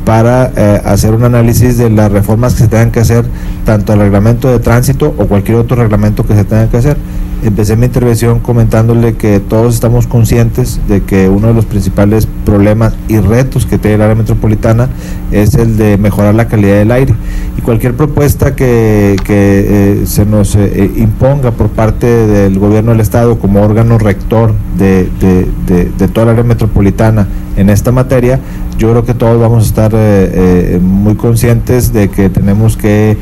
[0.06, 3.26] para eh, hacer un análisis de las reformas que se tengan que hacer,
[3.64, 6.98] tanto al reglamento de tránsito o cualquier otro reglamento que se tenga que hacer.
[7.42, 12.96] Empecé mi intervención comentándole que todos estamos conscientes de que uno de los principales problemas
[13.08, 14.90] y retos que tiene el área metropolitana
[15.32, 17.14] es el de mejorar la calidad del aire.
[17.58, 23.00] Y cualquier propuesta que, que eh, se nos eh, imponga por parte del gobierno del
[23.00, 27.28] Estado como órgano rector de, de, de, toda el área metropolitana
[27.60, 28.40] en esta materia,
[28.78, 33.18] yo creo que todos vamos a estar eh, muy conscientes de que tenemos que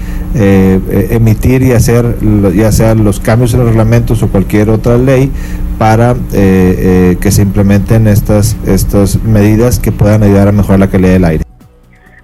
[1.10, 2.16] emitir y hacer
[2.56, 5.32] ya sea los cambios en el reglamento o cualquier otra ley
[5.78, 10.90] para eh, eh, que se implementen estas, estas medidas que puedan ayudar a mejorar la
[10.90, 11.47] calidad del aire.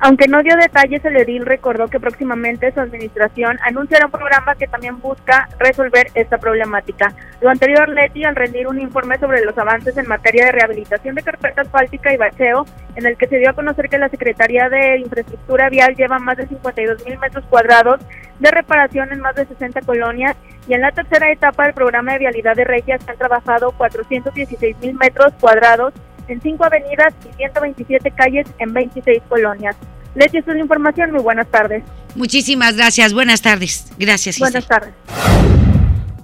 [0.06, 4.68] Aunque no dio detalles, el edil recordó que próximamente su administración anunciará un programa que
[4.68, 7.14] también busca resolver esta problemática.
[7.40, 11.24] Lo anterior, Leti, al rendir un informe sobre los avances en materia de rehabilitación de
[11.24, 12.66] carpeta asfáltica y bacheo,
[12.98, 16.36] en el que se dio a conocer que la Secretaría de Infraestructura Vial lleva más
[16.36, 18.02] de 52 mil metros cuadrados
[18.40, 20.36] de reparación en más de 60 colonias
[20.68, 24.78] y en la tercera etapa del programa de vialidad de Regia se han trabajado 416
[24.82, 25.94] mil metros cuadrados
[26.28, 29.76] en cinco avenidas y 127 calles en 26 colonias.
[30.16, 31.12] Leti, esta es la información.
[31.12, 31.84] Muy buenas tardes.
[32.16, 33.14] Muchísimas gracias.
[33.14, 33.92] Buenas tardes.
[33.98, 34.40] Gracias.
[34.40, 34.94] Buenas tardes.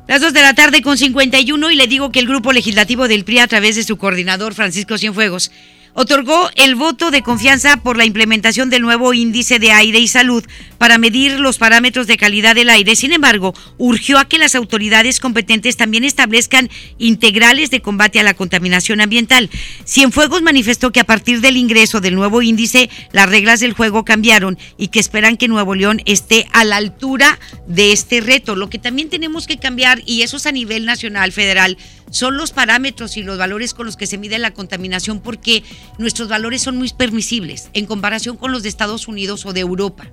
[0.07, 3.25] Las 2 de la tarde con 51 y le digo que el grupo legislativo del
[3.25, 5.51] PRI a través de su coordinador Francisco Cienfuegos
[5.93, 10.43] otorgó el voto de confianza por la implementación del nuevo índice de aire y salud
[10.77, 12.95] para medir los parámetros de calidad del aire.
[12.95, 18.33] Sin embargo, urgió a que las autoridades competentes también establezcan integrales de combate a la
[18.33, 19.49] contaminación ambiental.
[19.85, 24.57] Cienfuegos manifestó que a partir del ingreso del nuevo índice, las reglas del juego cambiaron
[24.77, 28.55] y que esperan que Nuevo León esté a la altura de este reto.
[28.55, 31.77] Lo que también tenemos que cambiar, y eso es a nivel nacional, federal,
[32.11, 35.63] son los parámetros y los valores con los que se mide la contaminación porque
[35.97, 40.11] nuestros valores son muy permisibles en comparación con los de Estados Unidos o de Europa.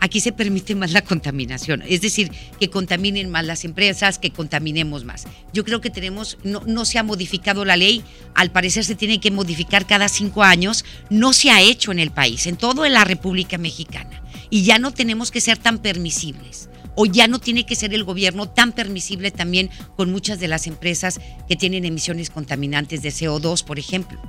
[0.00, 2.30] Aquí se permite más la contaminación, es decir,
[2.60, 5.26] que contaminen más las empresas, que contaminemos más.
[5.52, 9.32] Yo creo que tenemos, no, se ha modificado la ley, al parecer se tiene que
[9.32, 13.58] modificar cada cinco años, no se ha hecho en el país, en toda la República
[13.58, 16.68] Mexicana, y ya no tenemos que ser tan permisibles
[17.00, 20.66] o ya no tiene que ser el gobierno tan permisible también con muchas de las
[20.66, 24.20] empresas que tienen emisiones contaminantes de CO2, por ejemplo.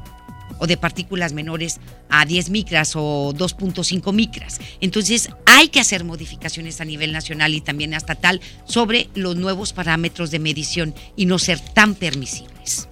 [0.60, 1.80] O de partículas menores
[2.10, 4.60] a 10 micras o 2.5 micras.
[4.82, 10.32] Entonces hay que hacer modificaciones a nivel nacional y también estatal sobre los nuevos parámetros
[10.32, 12.88] de medición y no ser tan permisibles.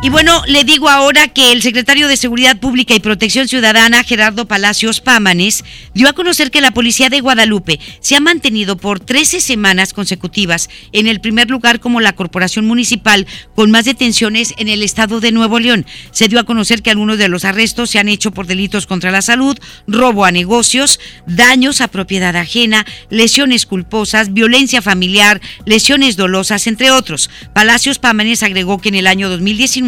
[0.00, 4.46] Y bueno, le digo ahora que el secretario de Seguridad Pública y Protección Ciudadana, Gerardo
[4.46, 9.40] Palacios Pámanes, dio a conocer que la Policía de Guadalupe se ha mantenido por 13
[9.40, 13.26] semanas consecutivas en el primer lugar como la corporación municipal
[13.56, 15.84] con más detenciones en el estado de Nuevo León.
[16.12, 19.10] Se dio a conocer que algunos de los arrestos se han hecho por delitos contra
[19.10, 26.68] la salud, robo a negocios, daños a propiedad ajena, lesiones culposas, violencia familiar, lesiones dolosas,
[26.68, 27.30] entre otros.
[27.52, 29.87] Palacios Pámanes agregó que en el año 2019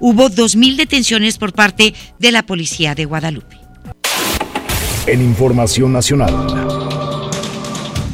[0.00, 3.56] hubo 2.000 detenciones por parte de la policía de Guadalupe.
[5.06, 7.16] En Información Nacional.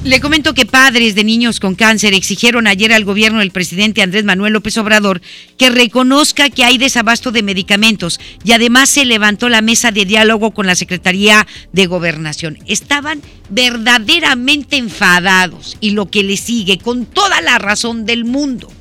[0.04, 4.24] Le comento que padres de niños con cáncer exigieron ayer al gobierno del presidente Andrés
[4.24, 5.22] Manuel López Obrador
[5.56, 10.50] que reconozca que hay desabasto de medicamentos y además se levantó la mesa de diálogo
[10.50, 12.58] con la Secretaría de Gobernación.
[12.66, 18.72] Estaban verdaderamente enfadados y lo que le sigue con toda la razón del mundo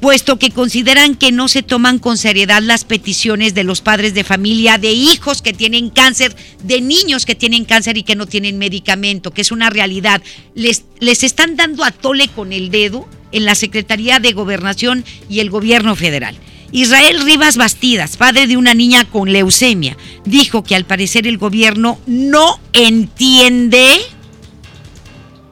[0.00, 4.24] puesto que consideran que no se toman con seriedad las peticiones de los padres de
[4.24, 8.58] familia, de hijos que tienen cáncer, de niños que tienen cáncer y que no tienen
[8.58, 10.22] medicamento, que es una realidad.
[10.54, 15.40] Les, les están dando a tole con el dedo en la Secretaría de Gobernación y
[15.40, 16.36] el gobierno federal.
[16.70, 21.98] Israel Rivas Bastidas, padre de una niña con leucemia, dijo que al parecer el gobierno
[22.06, 24.00] no entiende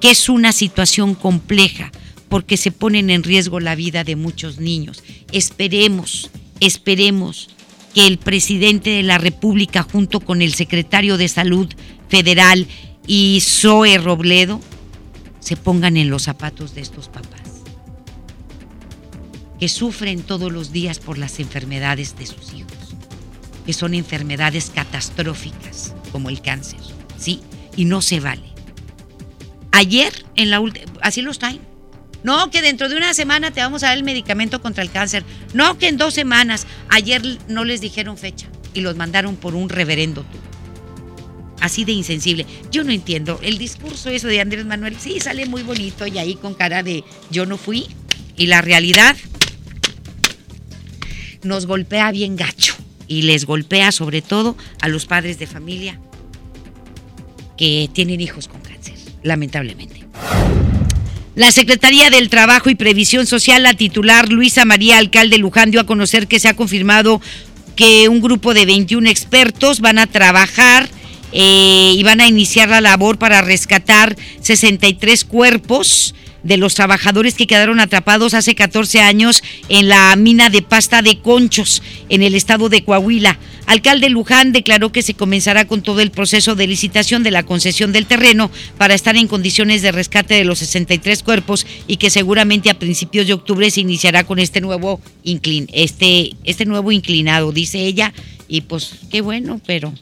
[0.01, 1.91] que es una situación compleja
[2.29, 5.03] porque se ponen en riesgo la vida de muchos niños.
[5.33, 7.49] Esperemos, esperemos
[7.95, 11.69] que el presidente de la República junto con el secretario de Salud
[12.09, 12.67] Federal
[13.07, 14.61] y Zoe Robledo
[15.41, 17.47] se pongan en los zapatos de estos papás
[19.59, 22.95] que sufren todos los días por las enfermedades de sus hijos,
[23.65, 26.81] que son enfermedades catastróficas como el cáncer,
[27.19, 27.41] ¿sí?
[27.77, 28.53] Y no se vale.
[29.73, 30.63] Ayer, en la
[31.01, 31.61] así lo traen,
[32.23, 35.25] no, que dentro de una semana te vamos a dar el medicamento contra el cáncer.
[35.55, 36.67] No, que en dos semanas.
[36.89, 40.39] Ayer no les dijeron fecha y los mandaron por un reverendo tú.
[41.61, 42.47] Así de insensible.
[42.71, 43.41] Yo no entiendo.
[43.43, 47.05] El discurso eso de Andrés Manuel, sí, sale muy bonito y ahí con cara de
[47.31, 47.87] yo no fui.
[48.37, 49.17] Y la realidad
[51.43, 52.75] nos golpea bien gacho.
[53.09, 56.01] Y les golpea sobre todo a los padres de familia
[57.57, 60.05] que tienen hijos con cáncer, lamentablemente.
[61.37, 65.87] La Secretaría del Trabajo y Previsión Social, la titular Luisa María Alcalde Luján, dio a
[65.87, 67.21] conocer que se ha confirmado
[67.77, 70.89] que un grupo de 21 expertos van a trabajar
[71.33, 76.15] eh, y van a iniciar la labor para rescatar 63 cuerpos
[76.47, 81.19] de los trabajadores que quedaron atrapados hace 14 años en la mina de pasta de
[81.19, 83.39] conchos en el estado de Coahuila.
[83.67, 87.93] Alcalde Luján declaró que se comenzará con todo el proceso de licitación de la concesión
[87.93, 92.71] del terreno para estar en condiciones de rescate de los 63 cuerpos y que seguramente
[92.71, 97.81] a principios de octubre se iniciará con este nuevo inclin, este, este nuevo inclinado, dice
[97.81, 98.13] ella,
[98.47, 99.93] y pues qué bueno, pero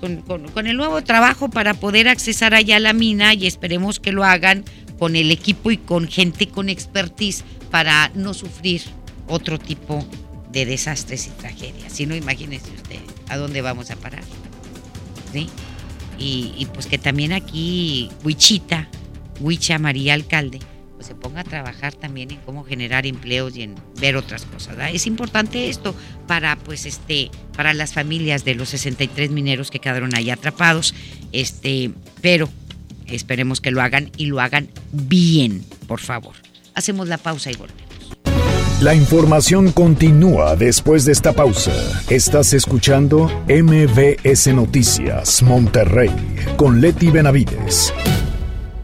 [0.00, 4.24] con, el nuevo trabajo para poder accesar allá a la mina y esperemos que lo
[4.24, 4.64] hagan
[4.98, 8.82] con el equipo y con gente con expertise para no sufrir
[9.28, 10.06] otro tipo
[10.52, 11.92] de desastres y tragedias.
[11.92, 14.24] Si no, imagínese usted a dónde vamos a parar.
[15.32, 15.48] ¿Sí?
[16.18, 18.88] Y, pues que también aquí Huichita,
[19.40, 20.60] Huicha María Alcalde,
[21.06, 24.76] se ponga a trabajar también en cómo generar empleos y en ver otras cosas.
[24.92, 25.94] Es importante esto
[26.26, 30.94] para pues este para las familias de los 63 mineros que quedaron ahí atrapados,
[31.32, 31.90] este,
[32.20, 32.48] pero
[33.06, 36.34] esperemos que lo hagan y lo hagan bien, por favor.
[36.74, 37.86] Hacemos la pausa y volvemos.
[38.82, 41.72] La información continúa después de esta pausa.
[42.10, 46.10] Estás escuchando MBS Noticias Monterrey
[46.58, 47.94] con Leti Benavides.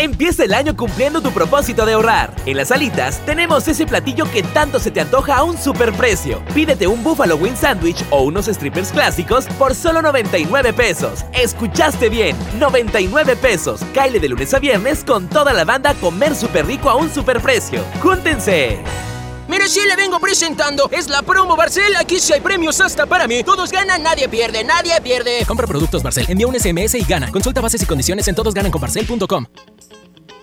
[0.00, 2.34] Empieza el año cumpliendo tu propósito de ahorrar.
[2.46, 6.42] En las alitas tenemos ese platillo que tanto se te antoja a un superprecio.
[6.54, 11.26] Pídete un Buffalo Wing Sandwich o unos strippers clásicos por solo 99 pesos.
[11.34, 13.82] Escuchaste bien, 99 pesos.
[13.92, 17.12] Caile de lunes a viernes con toda la banda a comer súper rico a un
[17.12, 17.84] superprecio.
[18.00, 18.78] ¡Júntense!
[19.48, 20.88] Mire, sí le vengo presentando.
[20.92, 21.94] Es la promo Barcel.
[21.96, 23.44] Aquí sí hay premios hasta para mí.
[23.44, 25.44] Todos ganan, nadie pierde, nadie pierde.
[25.46, 27.30] Compra productos Barcel, envía un SMS y gana.
[27.30, 29.44] Consulta bases y condiciones en todosgananconbarcel.com.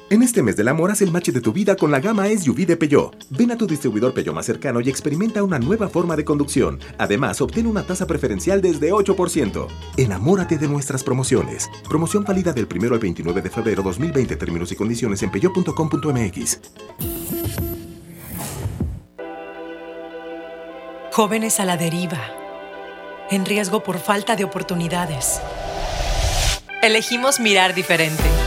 [0.09, 2.65] En este mes del amor, haz el match de tu vida con la gama SUV
[2.65, 3.25] de Peugeot.
[3.29, 6.79] Ven a tu distribuidor Peugeot más cercano y experimenta una nueva forma de conducción.
[6.97, 9.67] Además, obtén una tasa preferencial desde 8%.
[9.97, 11.69] Enamórate de nuestras promociones.
[11.89, 14.37] Promoción válida del 1 al 29 de febrero 2020.
[14.37, 16.59] Términos y condiciones en peugeot.com.mx.
[21.11, 22.21] Jóvenes a la deriva.
[23.29, 25.41] En riesgo por falta de oportunidades.
[26.81, 28.46] Elegimos mirar diferente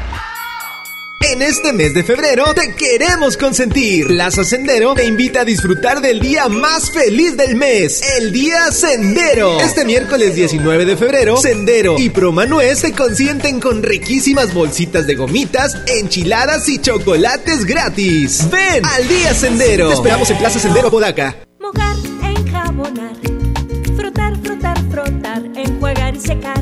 [1.23, 4.07] En este mes de febrero te queremos consentir.
[4.07, 9.59] Plaza Sendero te invita a disfrutar del día más feliz del mes, el Día Sendero.
[9.59, 15.77] Este miércoles 19 de febrero, Sendero y Promanuez se consienten con riquísimas bolsitas de gomitas,
[15.85, 18.49] enchiladas y chocolates gratis.
[18.49, 19.89] Ven al Día Sendero.
[19.89, 21.35] Te esperamos en Plaza Sendero Podaca.
[21.59, 21.95] Mojar,
[22.35, 23.15] enjabonar,
[23.95, 26.61] frotar, frotar, frotar, enjuagar y secar.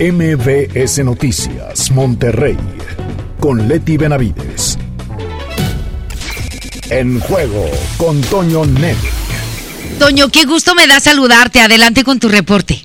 [0.00, 2.56] MBS Noticias, Monterrey,
[3.38, 4.78] con Leti Benavides.
[6.88, 7.66] En juego
[7.98, 8.96] con Toño Net.
[9.98, 11.60] Toño, qué gusto me da saludarte.
[11.60, 12.76] Adelante con tu reporte.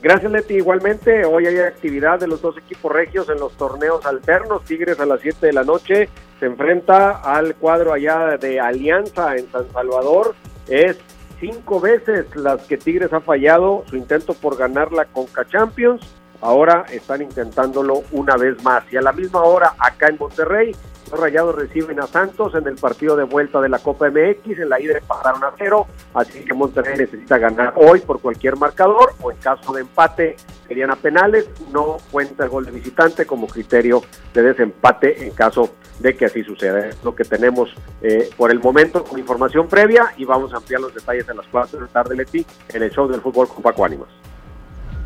[0.00, 0.54] Gracias, Leti.
[0.54, 4.64] Igualmente, hoy hay actividad de los dos equipos regios en los torneos alternos.
[4.64, 6.08] Tigres a las 7 de la noche
[6.38, 10.36] se enfrenta al cuadro allá de Alianza en San Salvador.
[10.68, 10.98] Es
[11.40, 16.00] cinco veces las que Tigres ha fallado su intento por ganar la Conca Champions.
[16.40, 18.84] Ahora están intentándolo una vez más.
[18.92, 20.74] Y a la misma hora, acá en Monterrey,
[21.10, 24.58] los Rayados reciben a Santos en el partido de vuelta de la Copa MX.
[24.58, 29.14] En la ida empataron a cero, así que Monterrey necesita ganar hoy por cualquier marcador
[29.20, 30.36] o en caso de empate
[30.68, 31.50] serían a penales.
[31.72, 36.44] No cuenta el gol de visitante como criterio de desempate en caso de que así
[36.44, 36.86] suceda.
[36.86, 40.80] Es lo que tenemos eh, por el momento con información previa y vamos a ampliar
[40.80, 43.62] los detalles en las 4 de la tarde, Leti, en el show del fútbol con
[43.62, 44.08] Paco Ánimas.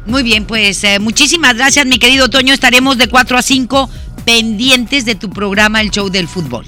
[0.06, 2.52] Muy bien, pues eh, muchísimas gracias, mi querido Toño.
[2.52, 3.90] Estaremos de 4 a 5
[4.24, 6.66] pendientes de tu programa El Show del Fútbol.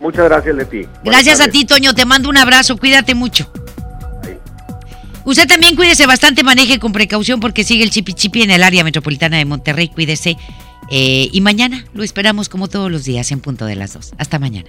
[0.00, 0.86] Muchas gracias, Leti.
[1.04, 1.94] Gracias a ti, Toño.
[1.94, 2.76] Te mando un abrazo.
[2.76, 3.50] Cuídate mucho.
[5.24, 8.82] Usted también cuídese bastante, maneje con precaución porque sigue el chipi chipi en el área
[8.82, 9.88] metropolitana de Monterrey.
[9.88, 10.36] Cuídese.
[10.90, 14.14] Eh, y mañana lo esperamos como todos los días en punto de las 2.
[14.18, 14.68] Hasta mañana.